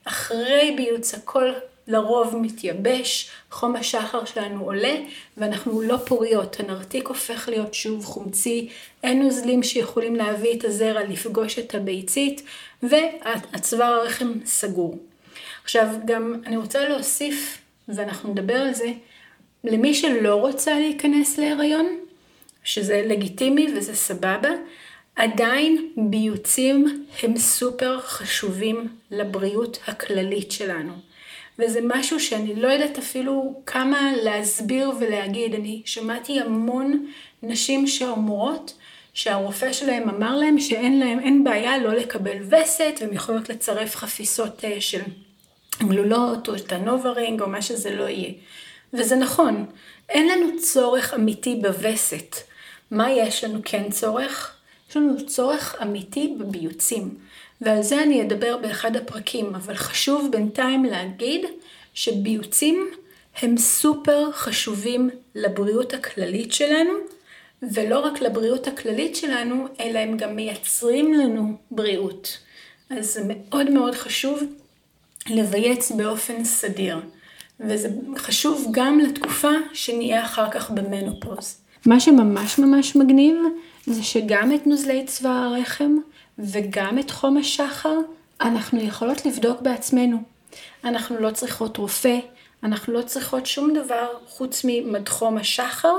אחרי 0.05 0.75
ביוץ 0.77 1.14
הכל 1.14 1.53
לרוב 1.87 2.37
מתייבש, 2.37 3.31
חום 3.51 3.77
השחר 3.77 4.25
שלנו 4.25 4.64
עולה 4.64 4.94
ואנחנו 5.37 5.83
לא 5.83 5.97
פוריות, 5.97 6.61
הנרתיק 6.61 7.09
הופך 7.09 7.49
להיות 7.49 7.75
שוב 7.75 8.05
חומצי, 8.05 8.68
אין 9.03 9.23
נוזלים 9.23 9.62
שיכולים 9.62 10.16
להביא 10.16 10.59
את 10.59 10.64
הזרע 10.64 11.05
לפגוש 11.05 11.59
את 11.59 11.75
הביצית 11.75 12.42
והצוואר 12.83 13.92
הרחם 13.92 14.33
סגור. 14.44 14.99
עכשיו 15.64 15.87
גם 16.05 16.40
אני 16.47 16.57
רוצה 16.57 16.88
להוסיף, 16.88 17.59
ואנחנו 17.88 18.31
נדבר 18.31 18.55
על 18.55 18.75
זה, 18.75 18.92
למי 19.64 19.94
שלא 19.94 20.35
רוצה 20.35 20.79
להיכנס 20.79 21.38
להיריון, 21.38 21.87
שזה 22.64 23.03
לגיטימי 23.07 23.66
וזה 23.77 23.94
סבבה, 23.94 24.50
עדיין 25.16 25.88
ביוצים 25.96 27.07
הם 27.22 27.38
סופר 27.38 28.00
חשובים 28.00 28.88
לבריאות 29.11 29.79
הכללית 29.87 30.53
שלנו. 30.53 30.92
וזה 31.59 31.81
משהו 31.83 32.20
שאני 32.20 32.55
לא 32.55 32.68
יודעת 32.68 32.98
אפילו 32.98 33.62
כמה 33.66 34.12
להסביר 34.22 34.90
ולהגיד. 35.00 35.55
אני 35.55 35.83
שמעתי 35.85 36.40
המון 36.40 37.07
נשים 37.42 37.87
שאומרות 37.87 38.74
שהרופא 39.14 39.72
שלהם 39.72 40.09
אמר 40.09 40.37
להם 40.37 40.61
שאין 40.61 40.98
להם, 40.98 41.20
אין 41.20 41.44
בעיה 41.44 41.79
לא 41.79 41.92
לקבל 41.94 42.37
וסת, 42.42 42.98
והם 43.00 43.12
יכולות 43.12 43.48
לצרף 43.48 43.96
חפיסות 43.96 44.64
אה, 44.64 44.81
של 44.81 45.00
גלולות 45.83 46.48
או 46.48 46.55
את 46.55 46.72
הנוברינג 46.72 47.40
או 47.40 47.48
מה 47.48 47.62
שזה 47.62 47.94
לא 47.94 48.09
יהיה. 48.09 48.33
וזה 48.98 49.16
נכון, 49.16 49.66
אין 50.09 50.28
לנו 50.28 50.59
צורך 50.59 51.14
אמיתי 51.14 51.59
בווסת. 51.62 52.37
מה 52.90 53.11
יש 53.12 53.44
לנו 53.44 53.59
כן 53.64 53.90
צורך? 53.90 54.57
יש 54.90 54.96
לנו 54.96 55.26
צורך 55.26 55.76
אמיתי 55.83 56.35
בביוצים. 56.38 57.18
ועל 57.61 57.83
זה 57.83 58.02
אני 58.02 58.22
אדבר 58.22 58.57
באחד 58.57 58.96
הפרקים, 58.96 59.54
אבל 59.54 59.74
חשוב 59.74 60.28
בינתיים 60.33 60.85
להגיד 60.85 61.46
שביוצים 61.94 62.90
הם 63.42 63.57
סופר 63.57 64.33
חשובים 64.33 65.11
לבריאות 65.35 65.94
הכללית 65.94 66.52
שלנו, 66.52 66.92
ולא 67.62 67.98
רק 67.98 68.20
לבריאות 68.20 68.66
הכללית 68.66 69.16
שלנו, 69.16 69.66
אלא 69.80 69.98
הם 69.98 70.16
גם 70.16 70.37
מייצרים 70.37 71.14
לנו 71.14 71.57
בריאות. 71.70 72.38
אז 72.90 73.14
זה 73.14 73.22
מאוד 73.26 73.70
מאוד 73.70 73.94
חשוב 73.94 74.42
לבייץ 75.30 75.90
באופן 75.90 76.44
סדיר. 76.44 76.96
וזה 77.60 77.88
חשוב 78.16 78.68
גם 78.70 78.98
לתקופה 78.98 79.52
שנהיה 79.72 80.24
אחר 80.24 80.50
כך 80.50 80.70
במנופוז. 80.70 81.60
מה 81.86 82.00
שממש 82.00 82.58
ממש 82.58 82.96
מגניב 82.96 83.36
זה 83.86 84.02
שגם 84.02 84.54
את 84.54 84.66
נוזלי 84.66 85.04
צבא 85.06 85.30
הרחם 85.30 85.96
וגם 86.38 86.98
את 86.98 87.10
חום 87.10 87.36
השחר 87.36 87.96
אנחנו 88.40 88.80
יכולות 88.80 89.26
לבדוק 89.26 89.60
בעצמנו. 89.60 90.22
אנחנו 90.84 91.20
לא 91.20 91.30
צריכות 91.30 91.76
רופא, 91.76 92.18
אנחנו 92.62 92.92
לא 92.92 93.02
צריכות 93.02 93.46
שום 93.46 93.74
דבר 93.74 94.06
חוץ 94.28 94.62
ממדחום 94.64 95.36
השחר 95.36 95.94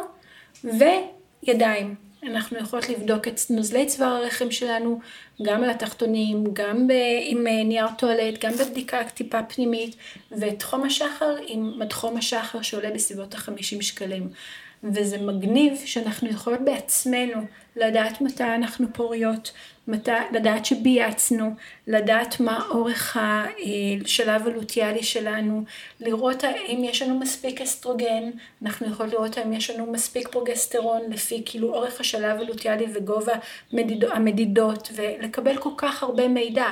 וידיים. 0.63 2.04
אנחנו 2.27 2.57
יכולות 2.57 2.89
לבדוק 2.89 3.27
את 3.27 3.39
נוזלי 3.49 3.85
צוואר 3.85 4.07
הרחם 4.07 4.51
שלנו, 4.51 4.99
גם 5.41 5.63
על 5.63 5.69
התחתונים, 5.69 6.43
גם 6.53 6.87
ב, 6.87 6.91
עם 7.25 7.47
אה, 7.47 7.63
נייר 7.63 7.87
טואלט, 7.97 8.45
גם 8.45 8.51
בבדיקה 8.53 9.03
טיפה 9.03 9.43
פנימית, 9.43 9.95
ואת 10.31 10.63
חום 10.63 10.83
השחר 10.83 11.35
עם 11.47 11.79
מדחום 11.79 12.17
השחר 12.17 12.61
שעולה 12.61 12.91
בסביבות 12.91 13.35
ה-50 13.35 13.81
שקלים. 13.81 14.29
וזה 14.83 15.17
מגניב 15.17 15.73
שאנחנו 15.85 16.29
יכולות 16.29 16.59
בעצמנו 16.61 17.45
לדעת 17.75 18.21
מתי 18.21 18.43
אנחנו 18.43 18.87
פוריות, 18.93 19.51
מת... 19.87 20.09
לדעת 20.31 20.65
שבייצנו, 20.65 21.53
לדעת 21.87 22.39
מה 22.39 22.65
אורך 22.69 23.17
השלב 23.17 24.47
הלוטיאלי 24.47 25.03
שלנו, 25.03 25.63
לראות 25.99 26.43
האם 26.43 26.83
יש 26.83 27.01
לנו 27.01 27.19
מספיק 27.19 27.61
אסטרוגן, 27.61 28.31
אנחנו 28.65 28.87
יכולים 28.87 29.11
לראות 29.11 29.37
האם 29.37 29.53
יש 29.53 29.69
לנו 29.69 29.91
מספיק 29.91 30.27
פרוגסטרון 30.27 31.01
לפי 31.09 31.41
כאילו 31.45 31.73
אורך 31.73 31.99
השלב 31.99 32.39
הלוטיאלי 32.39 32.85
וגובה 32.93 33.33
מדיד... 33.73 34.03
המדידות, 34.03 34.89
ולקבל 34.95 35.57
כל 35.57 35.69
כך 35.77 36.03
הרבה 36.03 36.27
מידע, 36.27 36.65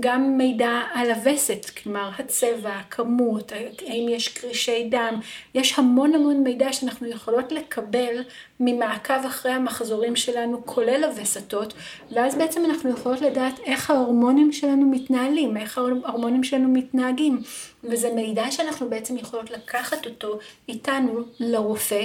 גם 0.00 0.38
מידע 0.38 0.82
על 0.94 1.10
הווסת, 1.10 1.70
כלומר 1.70 2.10
הצבע, 2.18 2.70
הכמות, 2.70 3.52
האם 3.86 4.06
יש 4.08 4.28
קרישי 4.28 4.88
דם, 4.90 5.20
יש 5.54 5.78
המון 5.78 6.14
המון 6.14 6.42
מידע 6.42 6.72
שאנחנו 6.72 7.06
יכולות 7.06 7.52
לקבל 7.52 8.22
ממעקב 8.60 9.26
אחרי 9.26 9.52
המחזורים 9.52 10.16
שלנו, 10.16 10.66
כולל 10.66 11.04
הווסתות, 11.04 11.74
ואז 12.12 12.34
בעצם 12.34 12.64
אנחנו 12.64 12.90
יכולות 12.90 13.20
לדעת 13.20 13.60
איך 13.64 13.90
ההורמונים 13.90 14.52
שלנו 14.52 14.90
מתנהלים, 14.90 15.56
איך 15.56 15.78
ההורמונים 15.78 16.44
שלנו 16.44 16.68
מתנהגים, 16.68 17.42
וזה 17.84 18.10
מידע 18.14 18.50
שאנחנו 18.50 18.90
בעצם 18.90 19.16
יכולות 19.16 19.50
לקחת 19.50 20.06
אותו 20.06 20.38
איתנו 20.68 21.20
לרופא. 21.40 22.04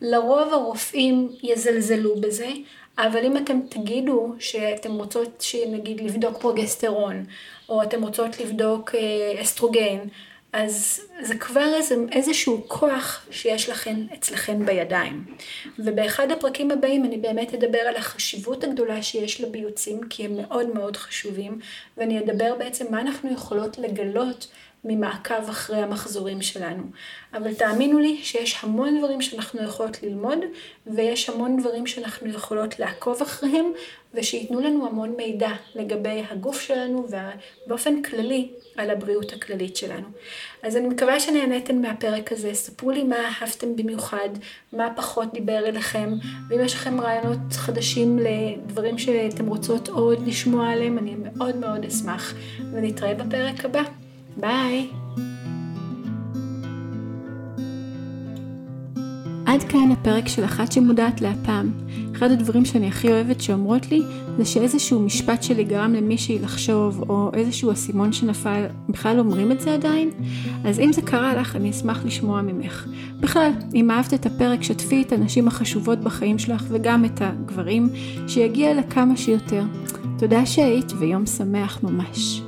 לרוב 0.00 0.52
הרופאים 0.52 1.28
יזלזלו 1.42 2.16
בזה, 2.16 2.48
אבל 2.98 3.24
אם 3.24 3.36
אתם 3.36 3.60
תגידו 3.68 4.34
שאתם 4.38 4.92
רוצות 4.92 5.40
שנגיד 5.40 6.00
לבדוק 6.00 6.38
פרוגסטרון, 6.38 7.24
או 7.68 7.82
אתם 7.82 8.02
רוצות 8.02 8.40
לבדוק 8.40 8.94
אה, 8.94 9.42
אסטרוגן, 9.42 9.98
אז 10.56 11.00
זה 11.22 11.38
כבר 11.38 11.74
איזה, 11.74 11.94
איזשהו 12.12 12.64
כוח 12.68 13.26
שיש 13.30 13.68
לכם 13.68 13.96
אצלכם 14.14 14.66
בידיים. 14.66 15.24
ובאחד 15.78 16.30
הפרקים 16.30 16.70
הבאים 16.70 17.04
אני 17.04 17.16
באמת 17.16 17.54
אדבר 17.54 17.78
על 17.78 17.96
החשיבות 17.96 18.64
הגדולה 18.64 19.02
שיש 19.02 19.40
לביוצים, 19.40 20.00
כי 20.10 20.24
הם 20.24 20.36
מאוד 20.36 20.74
מאוד 20.74 20.96
חשובים, 20.96 21.58
ואני 21.96 22.18
אדבר 22.18 22.54
בעצם 22.58 22.86
מה 22.90 23.00
אנחנו 23.00 23.32
יכולות 23.32 23.78
לגלות 23.78 24.48
ממעקב 24.86 25.48
אחרי 25.50 25.76
המחזורים 25.76 26.42
שלנו. 26.42 26.82
אבל 27.34 27.54
תאמינו 27.54 27.98
לי 27.98 28.18
שיש 28.22 28.64
המון 28.64 28.98
דברים 28.98 29.22
שאנחנו 29.22 29.62
יכולות 29.62 30.02
ללמוד, 30.02 30.38
ויש 30.86 31.28
המון 31.28 31.60
דברים 31.60 31.86
שאנחנו 31.86 32.28
יכולות 32.28 32.78
לעקוב 32.78 33.22
אחריהם, 33.22 33.72
ושייתנו 34.14 34.60
לנו 34.60 34.86
המון 34.86 35.14
מידע 35.16 35.50
לגבי 35.74 36.22
הגוף 36.30 36.60
שלנו, 36.60 37.06
ובאופן 37.66 38.02
כללי 38.02 38.48
על 38.76 38.90
הבריאות 38.90 39.32
הכללית 39.32 39.76
שלנו. 39.76 40.06
אז 40.62 40.76
אני 40.76 40.88
מקווה 40.88 41.20
שנהניתם 41.20 41.82
מהפרק 41.82 42.32
הזה, 42.32 42.54
ספרו 42.54 42.90
לי 42.90 43.04
מה 43.04 43.16
אהבתם 43.16 43.76
במיוחד, 43.76 44.28
מה 44.72 44.92
פחות 44.96 45.32
דיבר 45.32 45.66
אליכם, 45.66 46.12
ואם 46.48 46.60
יש 46.60 46.74
לכם 46.74 47.00
רעיונות 47.00 47.52
חדשים 47.52 48.18
לדברים 48.18 48.98
שאתם 48.98 49.46
רוצות 49.46 49.88
עוד 49.88 50.26
לשמוע 50.26 50.68
עליהם, 50.68 50.98
אני 50.98 51.14
מאוד 51.14 51.56
מאוד 51.56 51.84
אשמח, 51.84 52.34
ונתראה 52.72 53.14
בפרק 53.14 53.64
הבא. 53.64 54.05
ביי! 54.36 54.88
עד 59.46 59.62
כאן 59.62 59.90
הפרק 59.92 60.28
של 60.28 60.44
אחת 60.44 60.72
שמודעת 60.72 61.20
להפעם. 61.20 61.70
אחד 62.14 62.30
הדברים 62.30 62.64
שאני 62.64 62.88
הכי 62.88 63.08
אוהבת 63.08 63.40
שאומרות 63.40 63.90
לי, 63.90 64.02
זה 64.38 64.44
שאיזשהו 64.44 65.00
משפט 65.00 65.42
שלי 65.42 65.64
גרם 65.64 65.94
למישהי 65.94 66.38
לחשוב, 66.38 67.04
או 67.08 67.30
איזשהו 67.34 67.72
אסימון 67.72 68.12
שנפל, 68.12 68.64
בכלל 68.88 69.18
אומרים 69.18 69.52
את 69.52 69.60
זה 69.60 69.74
עדיין? 69.74 70.10
אז 70.64 70.80
אם 70.80 70.92
זה 70.92 71.02
קרה 71.02 71.34
לך, 71.34 71.56
אני 71.56 71.70
אשמח 71.70 72.04
לשמוע 72.04 72.42
ממך. 72.42 72.86
בכלל, 73.20 73.50
אם 73.74 73.90
אהבת 73.90 74.14
את 74.14 74.26
הפרק, 74.26 74.62
שתפי 74.62 75.02
את 75.02 75.12
הנשים 75.12 75.48
החשובות 75.48 75.98
בחיים 75.98 76.38
שלך, 76.38 76.64
וגם 76.68 77.04
את 77.04 77.20
הגברים, 77.20 77.88
שיגיע 78.28 78.74
לכמה 78.74 79.16
שיותר. 79.16 79.62
תודה 80.18 80.46
שהיית, 80.46 80.92
ויום 80.98 81.26
שמח 81.26 81.82
ממש. 81.82 82.45